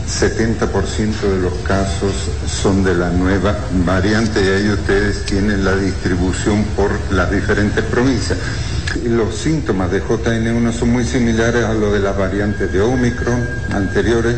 [0.07, 2.13] 70% de los casos
[2.47, 8.39] son de la nueva variante y ahí ustedes tienen la distribución por las diferentes provincias.
[9.05, 14.37] Los síntomas de JN1 son muy similares a los de las variantes de Omicron anteriores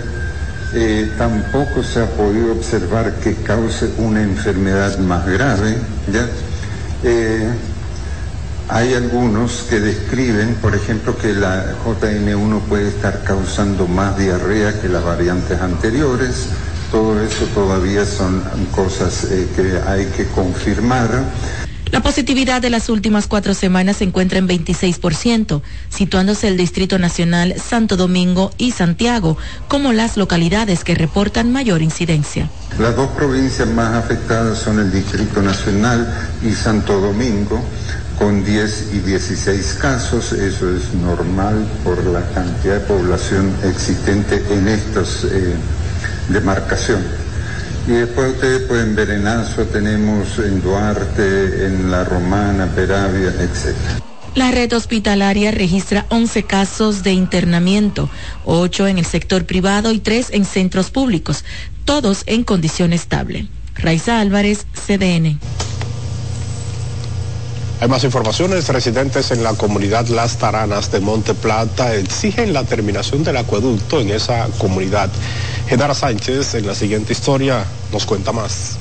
[0.75, 5.77] eh, tampoco se ha podido observar que cause una enfermedad más grave.
[6.11, 6.27] ¿ya?
[7.05, 7.49] Eh,
[8.69, 14.89] hay algunos que describen, por ejemplo, que la JN1 puede estar causando más diarrea que
[14.89, 16.47] las variantes anteriores.
[16.91, 18.43] Todo eso todavía son
[18.75, 21.25] cosas eh, que hay que confirmar.
[21.93, 27.55] La positividad de las últimas cuatro semanas se encuentra en 26%, situándose el Distrito Nacional,
[27.63, 29.37] Santo Domingo y Santiago
[29.69, 32.49] como las localidades que reportan mayor incidencia.
[32.79, 36.11] Las dos provincias más afectadas son el Distrito Nacional
[36.43, 37.63] y Santo Domingo
[38.19, 44.67] con 10 y 16 casos, eso es normal por la cantidad de población existente en
[44.67, 45.55] estas eh,
[46.31, 47.32] demarcaciones.
[47.87, 53.75] Y después ustedes pueden ver en Azo, tenemos en Duarte, en La Romana, Peravia, etc.
[54.35, 58.09] La red hospitalaria registra 11 casos de internamiento,
[58.45, 61.45] 8 en el sector privado y 3 en centros públicos,
[61.85, 63.49] todos en condición estable.
[63.75, 65.39] Raiza Álvarez, CDN.
[67.83, 68.69] Hay más informaciones.
[68.69, 74.13] Residentes en la comunidad Las Taranas de Monte Plata exigen la terminación del acueducto en
[74.13, 75.11] esa comunidad.
[75.67, 78.79] Genara Sánchez en la siguiente historia nos cuenta más.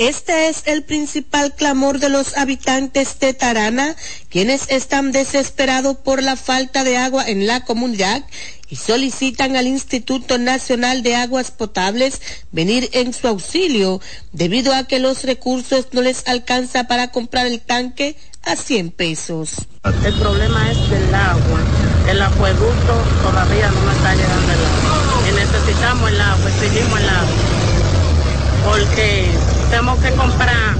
[0.00, 3.94] Este es el principal clamor de los habitantes de Tarana,
[4.30, 8.24] quienes están desesperados por la falta de agua en la comunidad
[8.70, 14.00] y solicitan al Instituto Nacional de Aguas Potables venir en su auxilio
[14.32, 19.50] debido a que los recursos no les alcanza para comprar el tanque a 100 pesos.
[19.84, 21.60] El problema es del agua.
[22.08, 25.28] El acueducto todavía no nos está llegando el agua.
[25.28, 27.36] Y necesitamos el agua, exigimos el agua.
[28.64, 30.74] Porque tenemos que comprar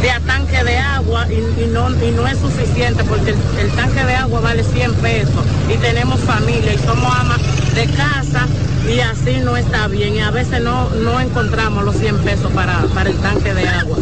[0.00, 4.14] de a tanque de agua y, no, y no es suficiente porque el, tanque de
[4.14, 7.40] agua vale 100 pesos y tenemos familia y somos amas
[7.74, 8.46] de casa
[8.92, 12.80] y así no está bien y a veces no, no encontramos los 100 pesos para,
[12.94, 13.98] para el tanque de agua.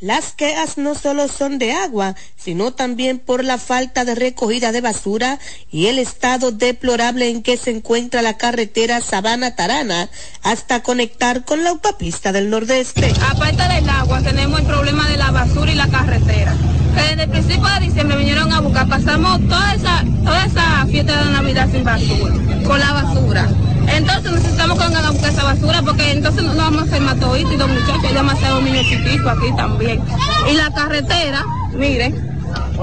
[0.00, 4.80] Las quejas no solo son de agua, sino también por la falta de recogida de
[4.80, 5.40] basura
[5.72, 10.08] y el estado deplorable en que se encuentra la carretera Sabana Tarana
[10.44, 13.12] hasta conectar con la autopista del Nordeste.
[13.28, 16.54] Aparte del agua, tenemos el problema de la basura y la carretera.
[16.94, 21.32] Desde el principio de diciembre vinieron a buscar, pasamos toda esa, toda esa fiesta de
[21.32, 23.48] Navidad sin basura, con la basura.
[23.94, 27.52] Entonces necesitamos que vengan a buscar esa basura porque entonces no vamos a enfermar toditos
[27.52, 30.02] y los muchachos, hay demasiados niños chiquitos aquí también.
[30.50, 32.38] Y la carretera, miren,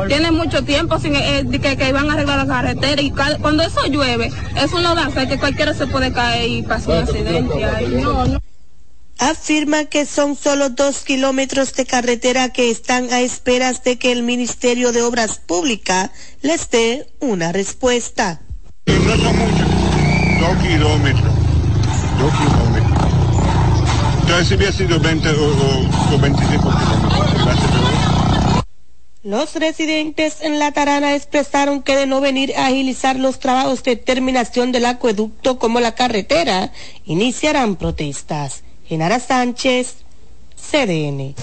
[0.07, 3.85] tiene mucho tiempo sin eh, que, que, van a arreglar la carretera y cuando eso
[3.87, 8.39] llueve es una danza que cualquiera se puede caer y pasar un accidente.
[9.17, 14.23] Afirma que son solo dos kilómetros de carretera que están a esperas de que el
[14.23, 18.41] Ministerio de Obras Públicas les dé una respuesta.
[20.45, 21.33] 2 kilómetros.
[22.19, 23.11] 2 kilómetros.
[24.21, 27.15] Entonces si hubiera sido 20 o, o, o 25 kilómetros.
[29.23, 33.95] Los residentes en La Tarana expresaron que de no venir a agilizar los trabajos de
[33.95, 36.71] terminación del acueducto como la carretera,
[37.05, 38.61] iniciarán protestas.
[38.85, 39.95] Genara Sánchez,
[40.55, 41.33] CDN.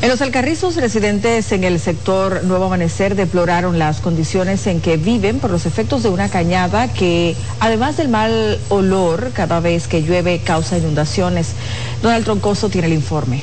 [0.00, 5.40] En los Alcarrizos, residentes en el sector Nuevo Amanecer deploraron las condiciones en que viven
[5.40, 10.38] por los efectos de una cañada que, además del mal olor, cada vez que llueve
[10.38, 11.48] causa inundaciones.
[12.00, 13.42] Donald Troncoso tiene el informe.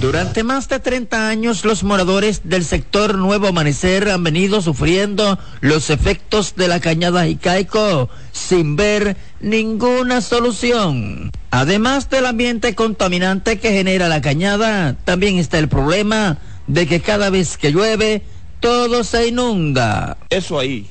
[0.00, 5.88] Durante más de 30 años, los moradores del sector Nuevo Amanecer han venido sufriendo los
[5.88, 11.30] efectos de la cañada Jicaico sin ver ninguna solución.
[11.50, 17.30] Además del ambiente contaminante que genera la cañada, también está el problema de que cada
[17.30, 18.22] vez que llueve,
[18.60, 20.16] todo se inunda.
[20.30, 20.86] Eso ahí,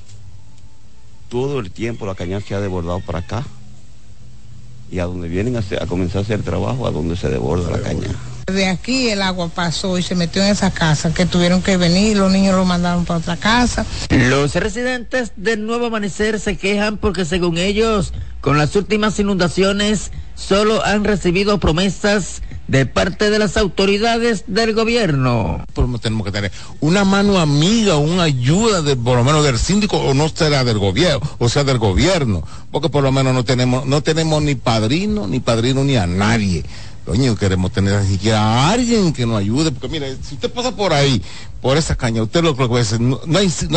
[1.29, 3.43] todo el tiempo la cañada se ha desbordado para acá.
[4.91, 7.71] Y a donde vienen a, hacer- a comenzar a hacer trabajo, a donde se desborda
[7.71, 8.13] la cañada.
[8.47, 12.17] De aquí el agua pasó y se metió en esa casa, que tuvieron que venir,
[12.17, 13.85] los niños lo mandaron para otra casa.
[14.09, 20.83] Los residentes del Nuevo Amanecer se quejan porque según ellos, con las últimas inundaciones, solo
[20.83, 25.63] han recibido promesas de parte de las autoridades del gobierno.
[25.73, 29.45] Por lo menos tenemos que tener una mano amiga, una ayuda de, por lo menos
[29.45, 33.33] del síndico o no será del gobierno, o sea del gobierno, porque por lo menos
[33.33, 36.63] no tenemos, no tenemos ni padrino, ni padrino ni a nadie.
[37.05, 40.73] Coño, queremos tener ni siquiera a alguien que nos ayude, porque mire, si usted pasa
[40.73, 41.21] por ahí,
[41.61, 43.19] por esa caña, usted lo que puede no,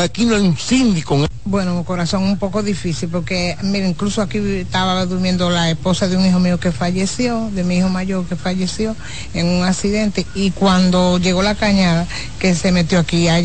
[0.00, 1.26] aquí no hay un síndico.
[1.44, 6.24] Bueno, corazón un poco difícil porque, mira, incluso aquí estaba durmiendo la esposa de un
[6.24, 8.94] hijo mío que falleció, de mi hijo mayor que falleció
[9.34, 12.06] en un accidente y cuando llegó la cañada
[12.38, 13.40] que se metió aquí, a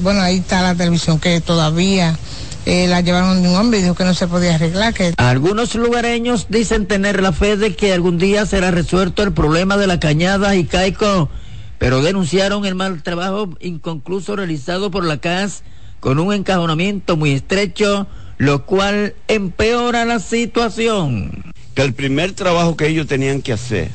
[0.00, 2.18] bueno, ahí está la televisión que todavía
[2.66, 5.76] eh, la llevaron de un hombre y dijo que no se podía arreglar, que Algunos
[5.76, 10.00] lugareños dicen tener la fe de que algún día será resuelto el problema de la
[10.00, 11.30] cañada y caico,
[11.78, 15.62] pero denunciaron el mal trabajo inconcluso realizado por la CAS
[16.00, 21.52] con un encajonamiento muy estrecho, lo cual empeora la situación.
[21.74, 23.90] Que el primer trabajo que ellos tenían que hacer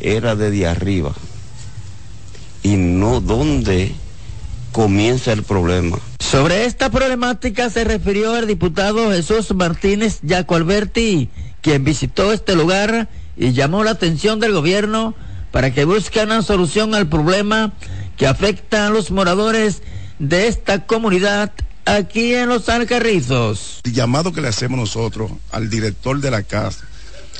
[0.00, 1.12] era desde arriba
[2.62, 3.92] y no donde
[4.72, 5.98] comienza el problema.
[6.18, 11.28] Sobre esta problemática se refirió el diputado Jesús Martínez Yaco Alberti,
[11.60, 15.14] quien visitó este lugar y llamó la atención del gobierno
[15.50, 17.72] para que busque una solución al problema
[18.16, 19.82] que afecta a los moradores
[20.18, 21.52] de esta comunidad
[21.84, 23.80] aquí en Los Alcarrizos.
[23.84, 26.84] El llamado que le hacemos nosotros al director de la casa,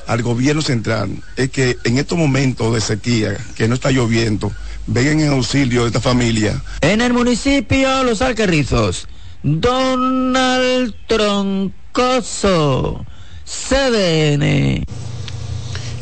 [0.07, 4.51] al gobierno central, es que en estos momentos de sequía, que no está lloviendo,
[4.87, 6.61] vengan en auxilio de esta familia.
[6.81, 9.07] En el municipio Los Alcarrizos,
[9.43, 13.05] Donald Troncoso,
[13.45, 14.85] CDN.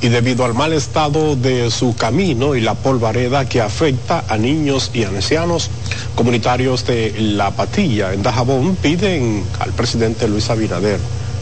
[0.01, 4.91] y debido al mal estado de su camino y la polvareda que afecta a niños
[4.95, 5.71] y ancianos,
[6.15, 11.01] comunitarios de La Patilla en Dajabón piden al presidente Luis Abinader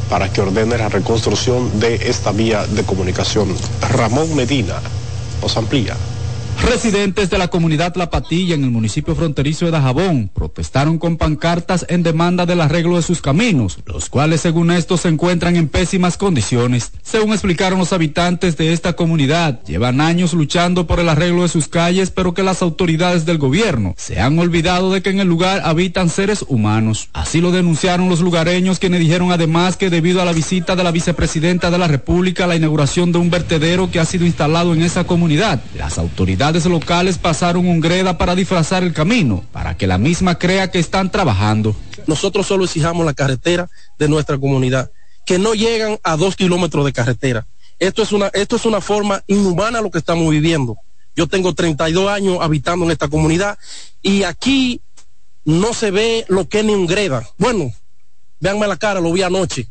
[0.08, 3.54] para que ordene la reconstrucción de esta vía de comunicación.
[3.90, 4.76] Ramón Medina
[5.42, 5.96] nos amplía.
[6.66, 11.86] Residentes de la comunidad La Patilla en el municipio fronterizo de Dajabón protestaron con pancartas
[11.88, 16.16] en demanda del arreglo de sus caminos, los cuales según estos se encuentran en pésimas
[16.16, 16.90] condiciones.
[17.04, 21.68] Según explicaron los habitantes de esta comunidad, llevan años luchando por el arreglo de sus
[21.68, 25.62] calles, pero que las autoridades del gobierno se han olvidado de que en el lugar
[25.64, 27.10] habitan seres humanos.
[27.12, 30.90] Así lo denunciaron los lugareños quienes dijeron además que debido a la visita de la
[30.90, 35.04] vicepresidenta de la República la inauguración de un vertedero que ha sido instalado en esa
[35.04, 40.38] comunidad, las autoridades locales pasaron un greda para disfrazar el camino, para que la misma
[40.38, 41.76] crea que están trabajando.
[42.06, 44.90] Nosotros solo exijamos la carretera de nuestra comunidad,
[45.26, 47.46] que no llegan a dos kilómetros de carretera.
[47.78, 50.78] Esto es una, esto es una forma inhumana lo que estamos viviendo.
[51.14, 53.58] Yo tengo 32 años habitando en esta comunidad
[54.02, 54.80] y aquí
[55.44, 57.28] no se ve lo que es ni un greda.
[57.38, 57.72] Bueno,
[58.40, 59.68] véanme la cara, lo vi anoche.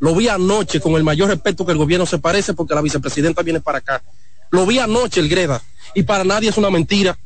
[0.00, 3.42] Lo vi anoche con el mayor respeto que el gobierno se parece porque la vicepresidenta
[3.42, 4.02] viene para acá.
[4.50, 5.62] Lo vi anoche el greda
[5.94, 7.18] y para nadie es una mentira.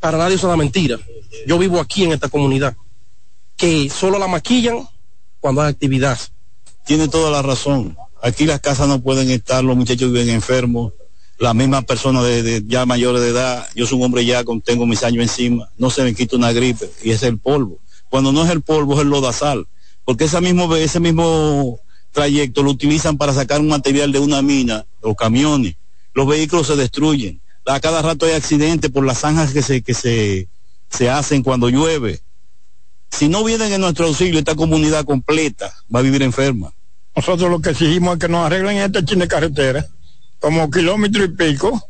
[0.00, 0.98] Para nadie es una mentira.
[1.46, 2.76] Yo vivo aquí en esta comunidad
[3.56, 4.86] que solo la maquillan
[5.40, 6.18] cuando hay actividad.
[6.84, 7.96] Tiene toda la razón.
[8.22, 10.92] Aquí las casas no pueden estar, los muchachos viven enfermos.
[11.38, 14.86] las mismas personas de, ya mayores de edad, yo soy un hombre ya con tengo
[14.86, 17.80] mis años encima, no se me quita una gripe y es el polvo.
[18.08, 19.66] Cuando no es el polvo es el lodazal,
[20.04, 21.80] porque ese mismo ese mismo
[22.12, 25.74] trayecto lo utilizan para sacar un material de una mina, los camiones,
[26.14, 27.40] los vehículos se destruyen.
[27.66, 30.48] A cada rato hay accidentes por las zanjas que se que se
[30.88, 32.20] se hacen cuando llueve.
[33.10, 36.72] Si no vienen en nuestro auxilio, esta comunidad completa va a vivir enferma.
[37.14, 39.86] Nosotros lo que exigimos es que nos arreglen este chin de carretera
[40.40, 41.82] como kilómetro y pico,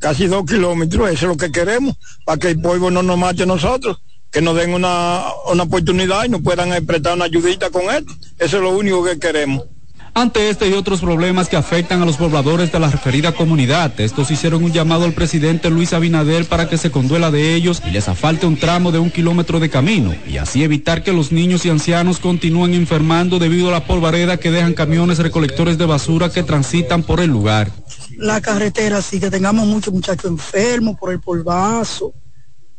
[0.00, 3.44] casi dos kilómetros, eso es lo que queremos, para que el pueblo no nos mate
[3.44, 3.98] a nosotros,
[4.32, 8.12] que nos den una, una oportunidad y nos puedan prestar una ayudita con esto.
[8.38, 9.64] Eso es lo único que queremos.
[10.12, 14.30] Ante este y otros problemas que afectan a los pobladores de la referida comunidad, estos
[14.32, 18.08] hicieron un llamado al presidente Luis Abinader para que se conduela de ellos y les
[18.08, 21.70] afalte un tramo de un kilómetro de camino y así evitar que los niños y
[21.70, 27.04] ancianos continúen enfermando debido a la polvareda que dejan camiones recolectores de basura que transitan
[27.04, 27.70] por el lugar.
[28.16, 32.12] La carretera, sí que tengamos muchos muchachos enfermos por el polvazo.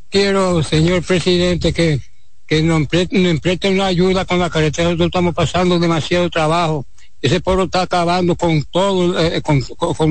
[0.10, 2.02] Quiero, señor presidente, que,
[2.46, 6.86] que nos, presten una ayuda con la carretera, nosotros estamos pasando demasiado trabajo
[7.22, 9.62] ese pueblo está acabando con todo, eh, con,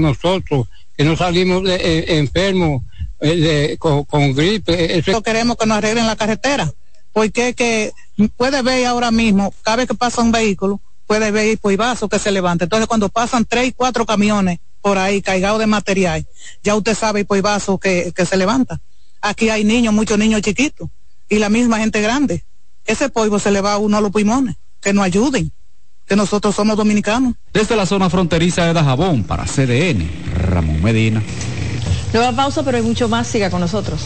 [0.01, 2.83] nosotros, que no salimos eh, enfermos
[3.21, 4.99] eh, con, gripe.
[4.99, 5.23] Eso...
[5.23, 6.73] queremos que nos arreglen la carretera,
[7.13, 7.93] porque que
[8.37, 12.21] puede ver ahora mismo, cada vez que pasa un vehículo, puede ver el vaso que
[12.21, 12.65] se levanta.
[12.65, 16.25] Entonces cuando pasan tres cuatro camiones por ahí cargados de material,
[16.63, 18.81] ya usted sabe el vaso que, se levanta.
[19.21, 20.89] Aquí hay niños, muchos niños chiquitos,
[21.29, 22.45] y la misma gente grande.
[22.87, 25.53] Ese polvo se le va a uno a los pulmones, que nos ayuden
[26.11, 27.35] que nosotros somos dominicanos.
[27.53, 31.23] Desde la zona fronteriza de Dajabón para CDN, Ramón Medina.
[32.13, 33.29] Nueva pausa, pero hay mucho más.
[33.29, 34.01] Siga con nosotros.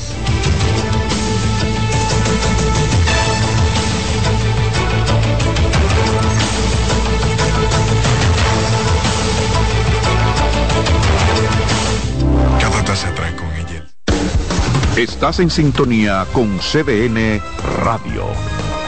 [12.60, 13.86] Cada taza trae con ella.
[14.98, 17.40] Estás en sintonía con CDN
[17.82, 18.63] Radio.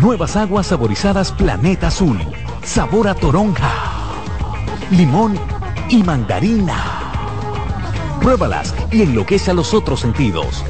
[0.00, 2.18] Nuevas aguas saborizadas Planeta Azul.
[2.64, 3.70] Sabor a toronja,
[4.90, 5.38] limón
[5.90, 6.74] y mandarina.
[8.18, 10.64] Pruébalas y enloquece a los otros sentidos.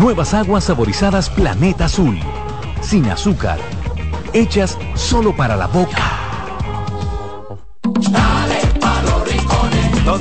[0.00, 2.18] Nuevas aguas saborizadas Planeta Azul.
[2.80, 3.60] Sin azúcar.
[4.32, 6.10] Hechas solo para la boca.
[8.10, 8.60] Dale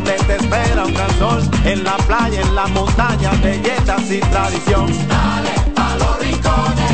[0.03, 5.38] te espera un gran sol, en la playa, en la montaña, y tradición.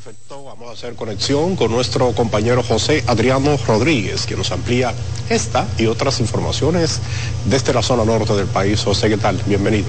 [0.00, 4.94] Efecto, vamos a hacer conexión con nuestro compañero José Adriano Rodríguez, que nos amplía
[5.28, 7.00] esta y otras informaciones
[7.44, 8.82] desde la zona norte del país.
[8.82, 9.38] José, ¿qué tal?
[9.44, 9.88] Bienvenido.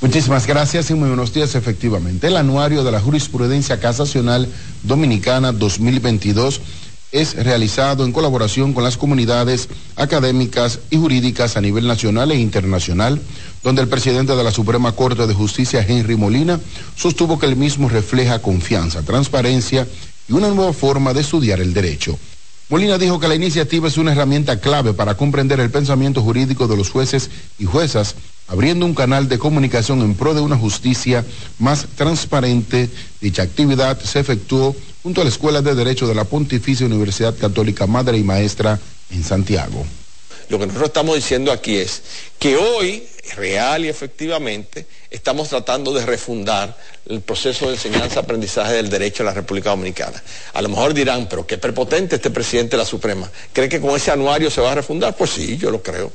[0.00, 1.54] Muchísimas gracias y muy buenos días.
[1.56, 4.48] Efectivamente, el anuario de la jurisprudencia casacional
[4.82, 6.62] dominicana 2022
[7.12, 13.20] es realizado en colaboración con las comunidades académicas y jurídicas a nivel nacional e internacional,
[13.62, 16.60] donde el presidente de la Suprema Corte de Justicia, Henry Molina,
[16.96, 19.86] sostuvo que el mismo refleja confianza, transparencia
[20.28, 22.18] y una nueva forma de estudiar el derecho.
[22.68, 26.76] Molina dijo que la iniciativa es una herramienta clave para comprender el pensamiento jurídico de
[26.76, 28.14] los jueces y juezas,
[28.46, 31.24] abriendo un canal de comunicación en pro de una justicia
[31.58, 32.90] más transparente.
[33.22, 37.86] Dicha actividad se efectuó junto a la Escuela de Derecho de la Pontificia Universidad Católica
[37.86, 38.78] Madre y Maestra
[39.10, 39.84] en Santiago.
[40.48, 42.02] Lo que nosotros estamos diciendo aquí es
[42.38, 46.74] que hoy, real y efectivamente, estamos tratando de refundar
[47.06, 50.22] el proceso de enseñanza-aprendizaje del derecho en la República Dominicana.
[50.54, 53.30] A lo mejor dirán, pero qué prepotente este presidente de la Suprema.
[53.52, 55.14] ¿Cree que con ese anuario se va a refundar?
[55.16, 56.10] Pues sí, yo lo creo.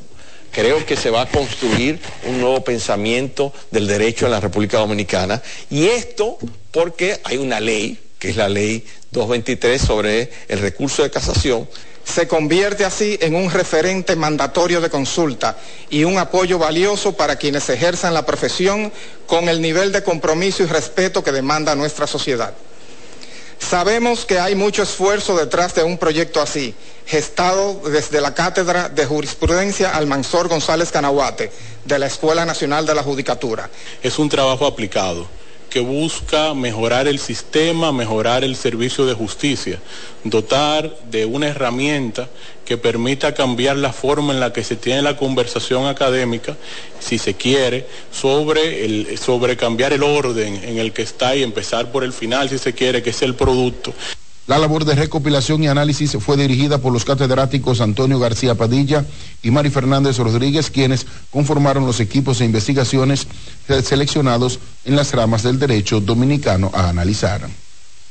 [0.52, 5.42] Creo que se va a construir un nuevo pensamiento del derecho en la República Dominicana.
[5.70, 6.38] Y esto
[6.72, 11.68] porque hay una ley, que es la ley 223 sobre el recurso de casación,
[12.06, 15.58] se convierte así en un referente mandatorio de consulta
[15.90, 18.94] y un apoyo valioso para quienes ejerzan la profesión
[19.28, 22.54] con el nivel de compromiso y respeto que demanda nuestra sociedad.
[23.60, 26.74] Sabemos que hay mucho esfuerzo detrás de un proyecto así,
[27.06, 31.52] gestado desde la Cátedra de Jurisprudencia Almanzor González Canahuate,
[31.84, 33.70] de la Escuela Nacional de la Judicatura.
[34.02, 35.28] Es un trabajo aplicado
[35.74, 39.80] que busca mejorar el sistema, mejorar el servicio de justicia,
[40.24, 42.30] dotar de una herramienta
[42.64, 46.56] que permita cambiar la forma en la que se tiene la conversación académica,
[47.00, 51.92] si se quiere, sobre, el, sobre cambiar el orden en el que está y empezar
[51.92, 53.96] por el final, si se quiere, que es el producto.
[54.46, 59.06] La labor de recopilación y análisis fue dirigida por los catedráticos Antonio García Padilla
[59.42, 63.26] y Mari Fernández Rodríguez, quienes conformaron los equipos de investigaciones
[63.68, 67.48] seleccionados en las ramas del derecho dominicano a analizar.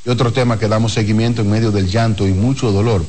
[0.04, 3.04] Y otro tema que damos seguimiento en medio del llanto y mucho dolor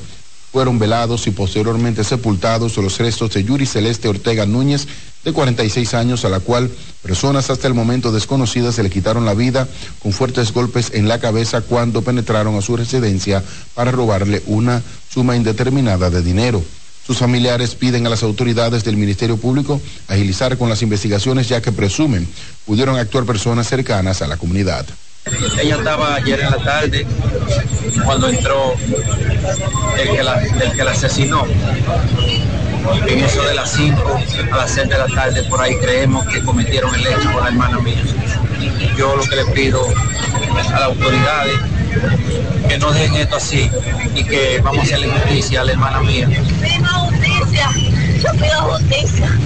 [0.54, 4.88] fueron velados y posteriormente sepultados los restos de Yuri Celeste Ortega Núñez,
[5.24, 6.70] de 46 años, a la cual
[7.02, 9.68] personas hasta el momento desconocidas se le quitaron la vida
[9.98, 15.36] con fuertes golpes en la cabeza cuando penetraron a su residencia para robarle una suma
[15.36, 16.64] indeterminada de dinero.
[17.06, 21.72] Sus familiares piden a las autoridades del Ministerio Público agilizar con las investigaciones ya que
[21.72, 22.28] presumen
[22.66, 24.86] pudieron actuar personas cercanas a la comunidad.
[25.62, 27.06] Ella estaba ayer en la tarde
[28.06, 28.74] cuando entró
[29.98, 31.46] el que la, el que la asesinó.
[33.08, 36.42] En eso de las 5 a las 6 de la tarde, por ahí creemos que
[36.42, 38.04] cometieron el hecho con la hermana mía.
[38.98, 39.86] Yo lo que le pido
[40.52, 41.60] a las autoridades
[42.68, 43.70] que no dejen esto así
[44.16, 46.28] y que vamos a hacerle justicia a la hermana mía.
[47.54, 49.40] Yo pido justicia.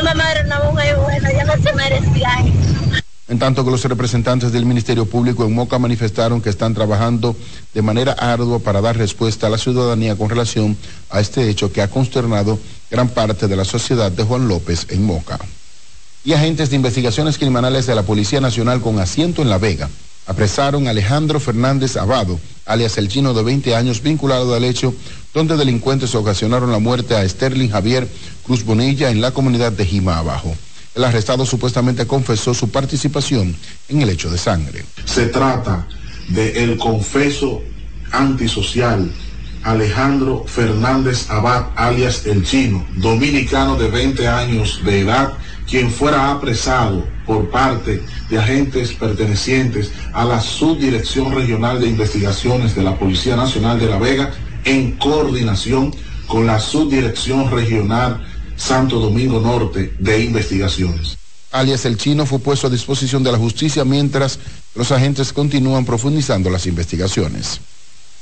[0.00, 3.02] Una mujer buena, ya no se merecía eso.
[3.28, 7.36] En tanto que los representantes del Ministerio Público en Moca manifestaron que están trabajando
[7.72, 10.76] de manera ardua para dar respuesta a la ciudadanía con relación
[11.10, 12.58] a este hecho que ha consternado
[12.90, 15.38] gran parte de la sociedad de Juan López en Moca.
[16.24, 19.88] Y agentes de investigaciones criminales de la Policía Nacional con asiento en La Vega
[20.30, 24.94] apresaron a Alejandro Fernández Abado, alias el chino de 20 años, vinculado al hecho
[25.34, 28.06] donde delincuentes ocasionaron la muerte a Sterling Javier
[28.44, 30.54] Cruz Bonilla en la comunidad de Jima Abajo.
[30.94, 33.56] El arrestado supuestamente confesó su participación
[33.88, 34.84] en el hecho de sangre.
[35.04, 35.88] Se trata
[36.28, 37.60] de el confeso
[38.12, 39.10] antisocial
[39.64, 45.32] Alejandro Fernández Abad, alias El Chino, dominicano de 20 años de edad,
[45.68, 52.82] quien fuera apresado por parte de agentes pertenecientes a la Subdirección Regional de Investigaciones de
[52.82, 54.32] la Policía Nacional de La Vega
[54.64, 55.94] en coordinación
[56.26, 58.26] con la Subdirección Regional
[58.56, 61.16] Santo Domingo Norte de Investigaciones.
[61.52, 64.40] Alias El Chino fue puesto a disposición de la justicia mientras
[64.74, 67.60] los agentes continúan profundizando las investigaciones.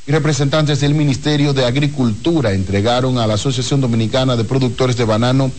[0.07, 5.51] Y representantes del Ministerio de Agricultura entregaron a la Asociación Dominicana de Productores de Banano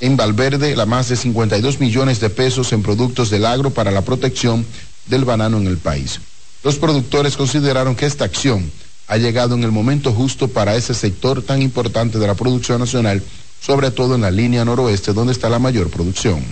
[0.00, 4.02] en Valverde la más de 52 millones de pesos en productos del agro para la
[4.02, 4.66] protección
[5.06, 6.20] del banano en el país.
[6.62, 8.70] Los productores consideraron que esta acción
[9.06, 13.22] ha llegado en el momento justo para ese sector tan importante de la producción nacional,
[13.60, 16.42] sobre todo en la línea noroeste donde está la mayor producción.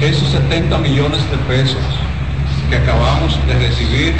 [0.00, 1.78] Esos 70 millones de pesos
[2.68, 4.14] que acabamos de recibir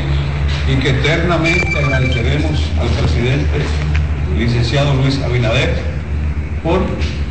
[0.71, 3.61] y que eternamente agradeceremos al presidente,
[4.39, 5.75] licenciado Luis Abinader,
[6.63, 6.81] por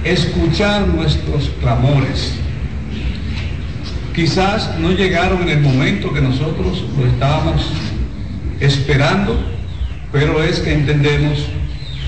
[0.03, 2.33] escuchar nuestros clamores.
[4.13, 7.61] Quizás no llegaron en el momento que nosotros lo estábamos
[8.59, 9.39] esperando,
[10.11, 11.45] pero es que entendemos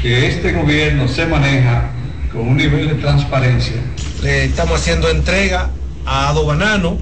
[0.01, 1.91] que este gobierno se maneja
[2.31, 3.77] con un nivel de transparencia.
[4.21, 5.71] Le estamos haciendo entrega
[6.05, 6.97] a Ado Banano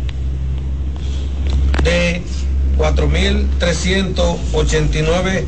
[1.84, 2.22] de
[2.78, 5.44] 4.389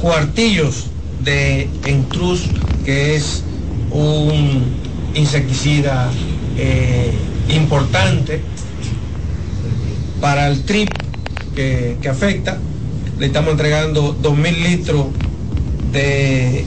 [0.00, 0.86] cuartillos
[1.24, 2.44] de Entrus,
[2.84, 3.42] que es
[3.90, 4.80] un
[5.14, 6.10] insecticida
[6.56, 7.12] eh,
[7.48, 8.40] importante
[10.20, 10.90] para el trip
[11.54, 12.58] que, que afecta.
[13.18, 15.06] Le estamos entregando 2.000 litros
[15.92, 16.64] de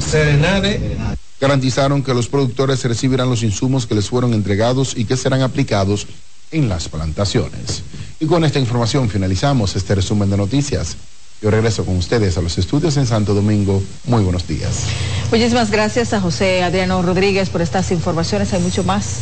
[0.00, 0.96] serenade.
[1.40, 6.06] Garantizaron que los productores recibirán los insumos que les fueron entregados y que serán aplicados
[6.50, 7.82] en las plantaciones.
[8.20, 10.96] Y con esta información finalizamos este resumen de noticias.
[11.42, 13.82] Yo regreso con ustedes a los estudios en Santo Domingo.
[14.04, 14.84] Muy buenos días.
[15.30, 18.54] Muchísimas gracias a José Adriano Rodríguez por estas informaciones.
[18.54, 19.20] Hay mucho más.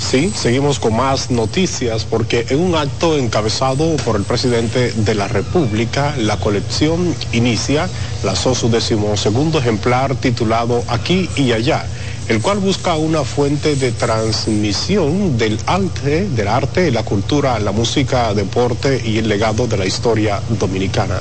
[0.00, 5.28] Sí, seguimos con más noticias porque en un acto encabezado por el presidente de la
[5.28, 7.88] República, la colección inicia,
[8.24, 11.84] lanzó su decimosegundo ejemplar titulado Aquí y Allá,
[12.28, 18.32] el cual busca una fuente de transmisión del arte, del arte, la cultura, la música,
[18.34, 21.20] deporte y el legado de la historia dominicana.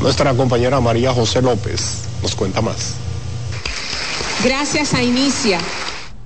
[0.00, 2.94] Nuestra compañera María José López nos cuenta más.
[4.44, 5.58] Gracias a Inicia.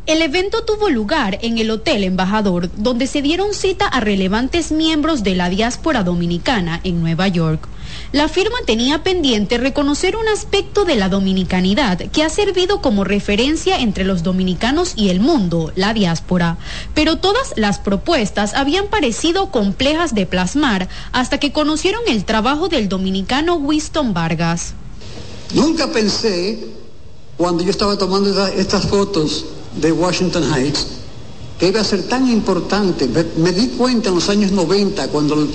[0.07, 5.23] El evento tuvo lugar en el Hotel Embajador, donde se dieron cita a relevantes miembros
[5.23, 7.69] de la diáspora dominicana en Nueva York.
[8.13, 13.79] La firma tenía pendiente reconocer un aspecto de la dominicanidad que ha servido como referencia
[13.79, 16.59] entre los dominicanos y el mundo, la diáspora.
[16.93, 22.89] Pero todas las propuestas habían parecido complejas de plasmar hasta que conocieron el trabajo del
[22.89, 24.75] dominicano Winston Vargas.
[25.55, 26.59] Nunca pensé,
[27.37, 29.45] cuando yo estaba tomando esta- estas fotos
[29.77, 30.87] de Washington Heights,
[31.61, 33.09] que iba a ser tan importante.
[33.37, 35.47] Me di cuenta en los años 90, cuando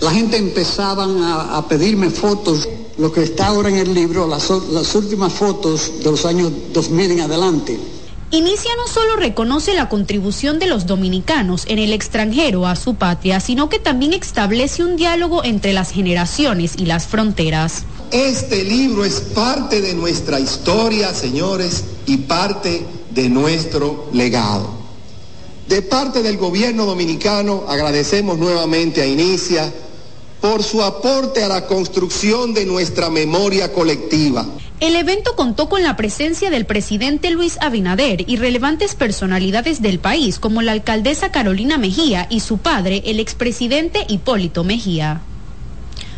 [0.00, 2.68] la gente empezaban a, a pedirme fotos,
[2.98, 7.10] lo que está ahora en el libro, las, las últimas fotos de los años 2000
[7.12, 7.78] en adelante.
[8.32, 13.38] Inicia no solo reconoce la contribución de los dominicanos en el extranjero a su patria,
[13.38, 17.84] sino que también establece un diálogo entre las generaciones y las fronteras.
[18.10, 24.70] Este libro es parte de nuestra historia, señores, y parte de nuestro legado.
[25.68, 29.72] De parte del gobierno dominicano agradecemos nuevamente a Inicia
[30.40, 34.46] por su aporte a la construcción de nuestra memoria colectiva.
[34.78, 40.38] El evento contó con la presencia del presidente Luis Abinader y relevantes personalidades del país,
[40.38, 45.22] como la alcaldesa Carolina Mejía y su padre, el expresidente Hipólito Mejía.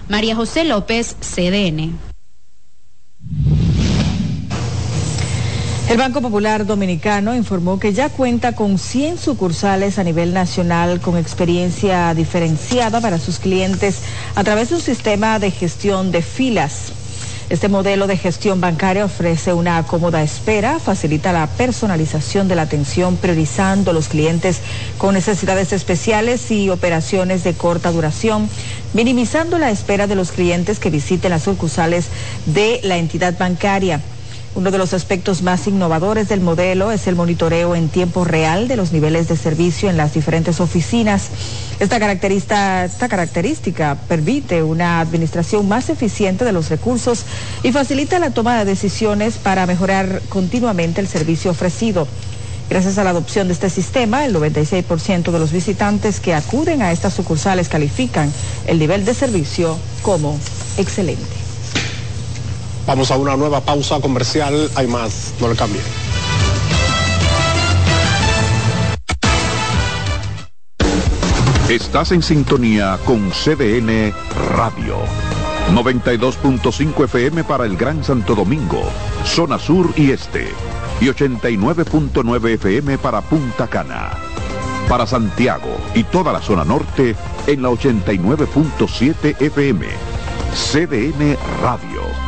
[0.09, 1.99] María José López, CDN.
[5.89, 11.17] El Banco Popular Dominicano informó que ya cuenta con 100 sucursales a nivel nacional con
[11.17, 14.01] experiencia diferenciada para sus clientes
[14.35, 16.93] a través de un sistema de gestión de filas.
[17.49, 23.17] Este modelo de gestión bancaria ofrece una cómoda espera, facilita la personalización de la atención,
[23.17, 24.61] priorizando los clientes
[24.99, 28.51] con necesidades especiales y operaciones de corta duración,
[28.93, 32.09] minimizando la espera de los clientes que visiten las sucursales
[32.45, 34.03] de la entidad bancaria.
[34.55, 38.77] Uno de los aspectos más innovadores del modelo es el monitoreo en tiempo real de
[38.77, 41.29] los niveles de servicio en las diferentes oficinas.
[41.79, 47.25] Esta característica, esta característica permite una administración más eficiente de los recursos
[47.63, 52.09] y facilita la toma de decisiones para mejorar continuamente el servicio ofrecido.
[52.69, 56.93] Gracias a la adopción de este sistema, el 96% de los visitantes que acuden a
[56.93, 58.33] estas sucursales califican
[58.67, 60.39] el nivel de servicio como
[60.77, 61.48] excelente.
[62.89, 64.71] Vamos a una nueva pausa comercial.
[64.75, 65.83] Hay más, no le cambie.
[71.69, 74.15] Estás en sintonía con CDN
[74.57, 74.97] Radio.
[75.75, 78.83] 92.5 FM para el Gran Santo Domingo,
[79.23, 80.49] zona sur y este.
[81.03, 84.13] Y 89.9 FM para Punta Cana.
[84.89, 87.15] Para Santiago y toda la zona norte
[87.47, 89.87] en la 89.7 FM.
[90.55, 92.28] CDN Radio.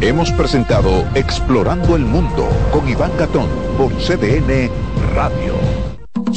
[0.00, 4.70] Hemos presentado Explorando el Mundo con Iván Gatón por CDN
[5.12, 5.54] Radio.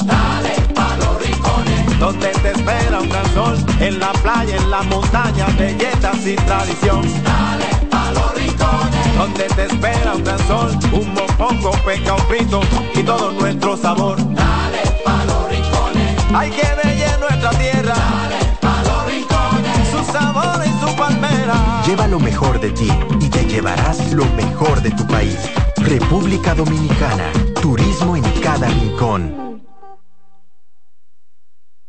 [0.04, 4.82] Dale pa' los rincones, donde te espera un gran sol, en la playa, en la
[4.82, 7.04] montaña, belletas y tradición.
[7.24, 12.62] Dale pa' los rincones, donde te espera un gran sol, un mopongo, peca, un frito
[12.96, 14.18] y todo nuestro sabor.
[14.18, 17.94] Dale pa' los rincones, hay que bella nuestra tierra.
[17.94, 21.71] Dale pa' los rincones, su sabor y su palmera.
[21.86, 22.88] Lleva lo mejor de ti
[23.20, 25.38] y te llevarás lo mejor de tu país.
[25.78, 29.62] República Dominicana, turismo en cada rincón.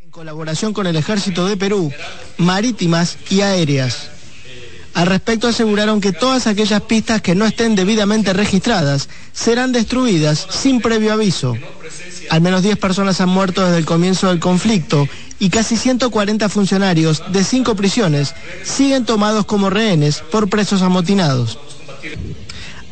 [0.00, 1.92] En colaboración con el Ejército de Perú,
[2.38, 4.08] marítimas y aéreas.
[4.94, 10.80] Al respecto aseguraron que todas aquellas pistas que no estén debidamente registradas serán destruidas sin
[10.80, 11.54] previo aviso.
[12.30, 15.08] Al menos 10 personas han muerto desde el comienzo del conflicto
[15.38, 21.58] y casi 140 funcionarios de cinco prisiones siguen tomados como rehenes por presos amotinados.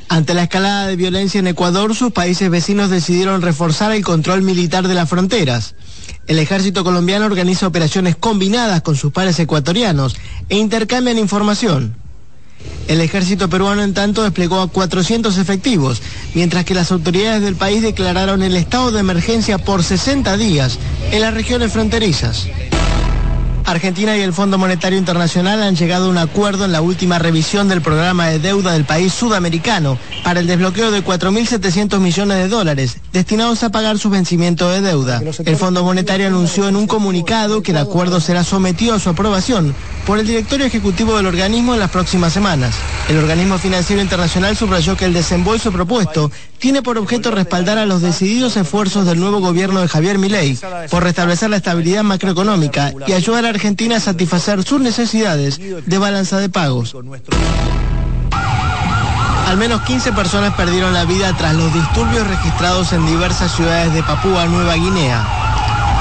[0.08, 4.88] Ante la escalada de violencia en Ecuador, sus países vecinos decidieron reforzar el control militar
[4.88, 5.76] de las fronteras.
[6.26, 10.16] El ejército colombiano organiza operaciones combinadas con sus pares ecuatorianos
[10.48, 11.94] e intercambian información.
[12.90, 16.02] El ejército peruano en tanto desplegó a 400 efectivos,
[16.34, 20.76] mientras que las autoridades del país declararon el estado de emergencia por 60 días
[21.12, 22.48] en las regiones fronterizas.
[23.64, 27.68] Argentina y el Fondo Monetario Internacional han llegado a un acuerdo en la última revisión
[27.68, 32.98] del programa de deuda del país sudamericano para el desbloqueo de 4.700 millones de dólares
[33.12, 35.22] destinados a pagar su vencimiento de deuda.
[35.44, 39.74] El Fondo Monetario anunció en un comunicado que el acuerdo será sometido a su aprobación
[40.06, 42.74] por el directorio ejecutivo del organismo en las próximas semanas.
[43.08, 48.02] El organismo financiero internacional subrayó que el desembolso propuesto tiene por objeto respaldar a los
[48.02, 50.58] decididos esfuerzos del nuevo gobierno de Javier Milei
[50.90, 56.38] por restablecer la estabilidad macroeconómica y ayudar a Argentina a satisfacer sus necesidades de balanza
[56.38, 56.96] de pagos.
[59.46, 64.02] Al menos 15 personas perdieron la vida tras los disturbios registrados en diversas ciudades de
[64.02, 65.26] Papúa Nueva Guinea.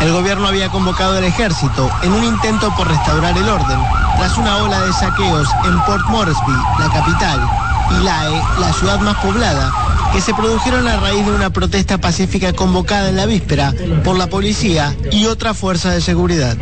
[0.01, 3.79] El gobierno había convocado al ejército en un intento por restaurar el orden,
[4.17, 9.17] tras una ola de saqueos en Port Moresby, la capital, y Lae, la ciudad más
[9.17, 9.71] poblada,
[10.13, 13.73] que se produjeron a raíz de una protesta pacífica convocada en la víspera
[14.03, 16.57] por la policía y otra fuerza de seguridad.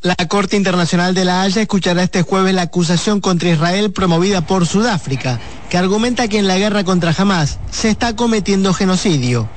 [0.00, 4.66] La Corte Internacional de la Haya escuchará este jueves la acusación contra Israel promovida por
[4.66, 9.48] Sudáfrica, que argumenta que en la guerra contra Hamas se está cometiendo genocidio.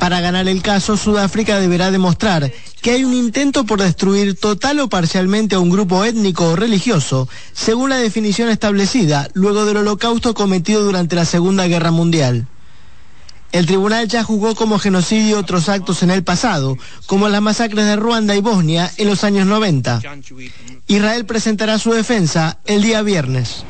[0.00, 2.50] Para ganar el caso, Sudáfrica deberá demostrar
[2.84, 7.30] que hay un intento por destruir total o parcialmente a un grupo étnico o religioso,
[7.54, 12.46] según la definición establecida luego del holocausto cometido durante la Segunda Guerra Mundial.
[13.52, 16.76] El tribunal ya juzgó como genocidio otros actos en el pasado,
[17.06, 20.02] como las masacres de Ruanda y Bosnia en los años 90.
[20.86, 23.64] Israel presentará su defensa el día viernes.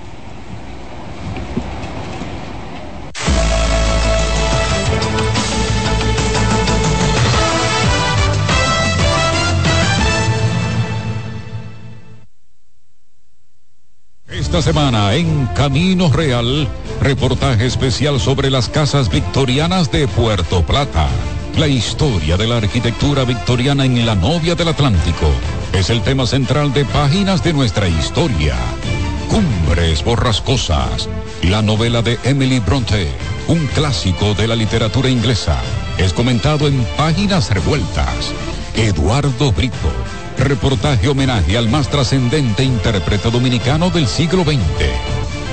[14.54, 16.68] Esta semana en Camino Real,
[17.00, 21.08] reportaje especial sobre las casas victorianas de Puerto Plata.
[21.58, 25.28] La historia de la arquitectura victoriana en la novia del Atlántico
[25.72, 28.54] es el tema central de Páginas de nuestra historia.
[29.28, 31.08] Cumbres borrascosas,
[31.42, 33.08] la novela de Emily Bronte,
[33.48, 35.58] un clásico de la literatura inglesa,
[35.98, 38.32] es comentado en Páginas Revueltas.
[38.76, 39.90] Eduardo Brito,
[40.38, 44.60] reportaje homenaje al más trascendente intérprete dominicano del siglo XX.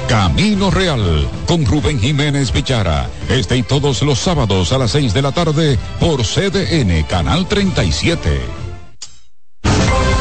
[0.07, 3.09] Camino Real con Rubén Jiménez Pichara.
[3.29, 8.61] Este y todos los sábados a las 6 de la tarde por CDN Canal 37.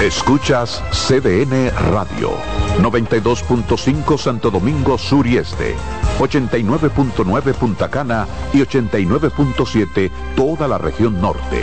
[0.01, 2.33] Escuchas CDN Radio,
[2.79, 5.75] 92.5 Santo Domingo Sur y Este,
[6.19, 11.63] 89.9 Punta Cana y 89.7 toda la región norte.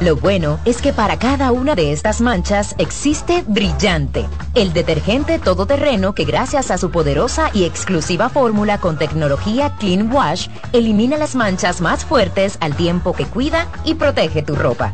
[0.00, 6.14] Lo bueno es que para cada una de estas manchas existe Brillante, el detergente todoterreno
[6.14, 11.80] que gracias a su poderosa y exclusiva fórmula con tecnología Clean Wash elimina las manchas
[11.80, 14.92] más fuertes al tiempo que cuida y protege tu ropa.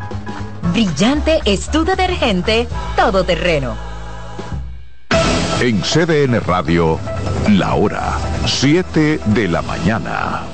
[0.72, 3.76] Brillante es tu detergente todoterreno.
[5.60, 6.98] En CDN Radio,
[7.50, 10.53] la hora 7 de la mañana.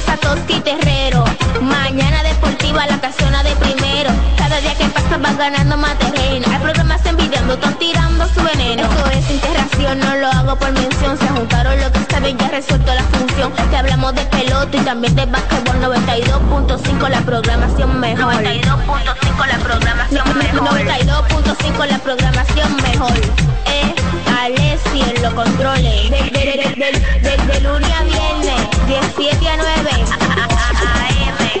[0.00, 1.24] Satoshi Terrero.
[1.60, 4.10] Mañana deportiva, la casona de primero.
[4.36, 6.46] Cada día que pasa va ganando más terreno.
[6.50, 8.82] Hay programas envidiando, están tirando su veneno.
[8.82, 11.18] Esto es interacción, no lo hago por mención.
[11.18, 13.52] Se juntaron lo que saben, ya resuelto la función.
[13.70, 18.34] Te hablamos de pelota y también de básquetbol 92.5 la programación mejor.
[18.34, 20.80] 92.5 la programación mejor.
[20.80, 23.99] 92.5 la programación mejor.
[24.40, 26.10] Alessi en los controles.
[26.10, 29.90] De, lunes a viernes, 17 a 9.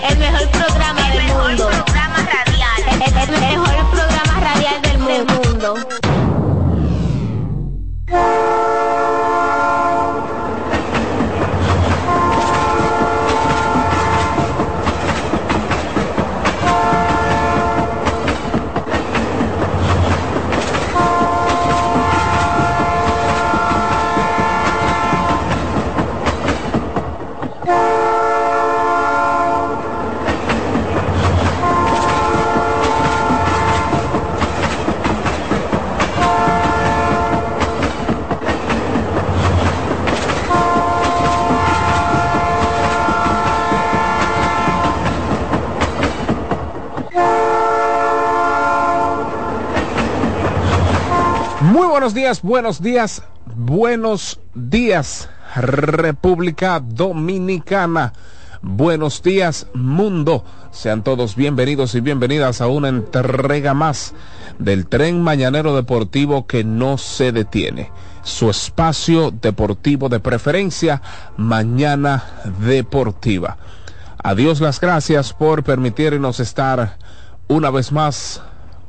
[0.08, 1.68] El mejor programa del mundo.
[1.68, 2.82] programa radial.
[2.90, 5.74] El, el mejor programa radial del mundo.
[51.90, 53.22] Buenos días, buenos días,
[53.56, 58.12] buenos días, República Dominicana.
[58.62, 60.44] Buenos días, mundo.
[60.70, 64.14] Sean todos bienvenidos y bienvenidas a una entrega más
[64.60, 67.90] del tren mañanero deportivo que no se detiene.
[68.22, 71.02] Su espacio deportivo de preferencia,
[71.36, 72.22] Mañana
[72.60, 73.56] Deportiva.
[74.22, 76.98] a Dios las gracias por permitirnos estar
[77.48, 78.42] una vez más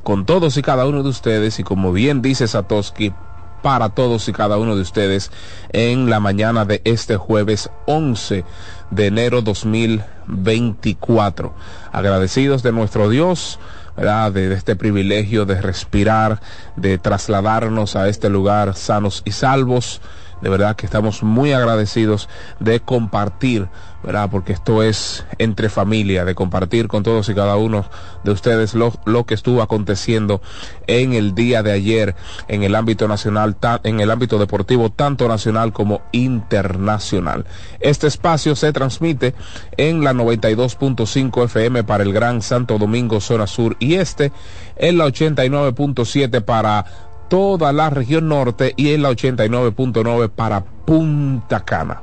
[0.03, 3.13] con todos y cada uno de ustedes y como bien dice Satoshi,
[3.61, 5.31] para todos y cada uno de ustedes
[5.71, 8.43] en la mañana de este jueves 11
[8.89, 11.53] de enero 2024.
[11.91, 13.59] Agradecidos de nuestro Dios,
[13.95, 14.31] ¿verdad?
[14.31, 16.41] De, de este privilegio de respirar,
[16.75, 20.01] de trasladarnos a este lugar sanos y salvos.
[20.41, 22.27] De verdad que estamos muy agradecidos
[22.59, 23.69] de compartir
[24.03, 24.29] ¿verdad?
[24.31, 27.85] Porque esto es entre familia, de compartir con todos y cada uno
[28.23, 30.41] de ustedes lo, lo, que estuvo aconteciendo
[30.87, 32.15] en el día de ayer
[32.47, 37.45] en el ámbito nacional, en el ámbito deportivo, tanto nacional como internacional.
[37.79, 39.35] Este espacio se transmite
[39.77, 44.31] en la 92.5 FM para el Gran Santo Domingo, zona sur y este,
[44.77, 46.85] en la 89.7 para
[47.29, 52.01] toda la región norte y en la 89.9 para Punta Cana.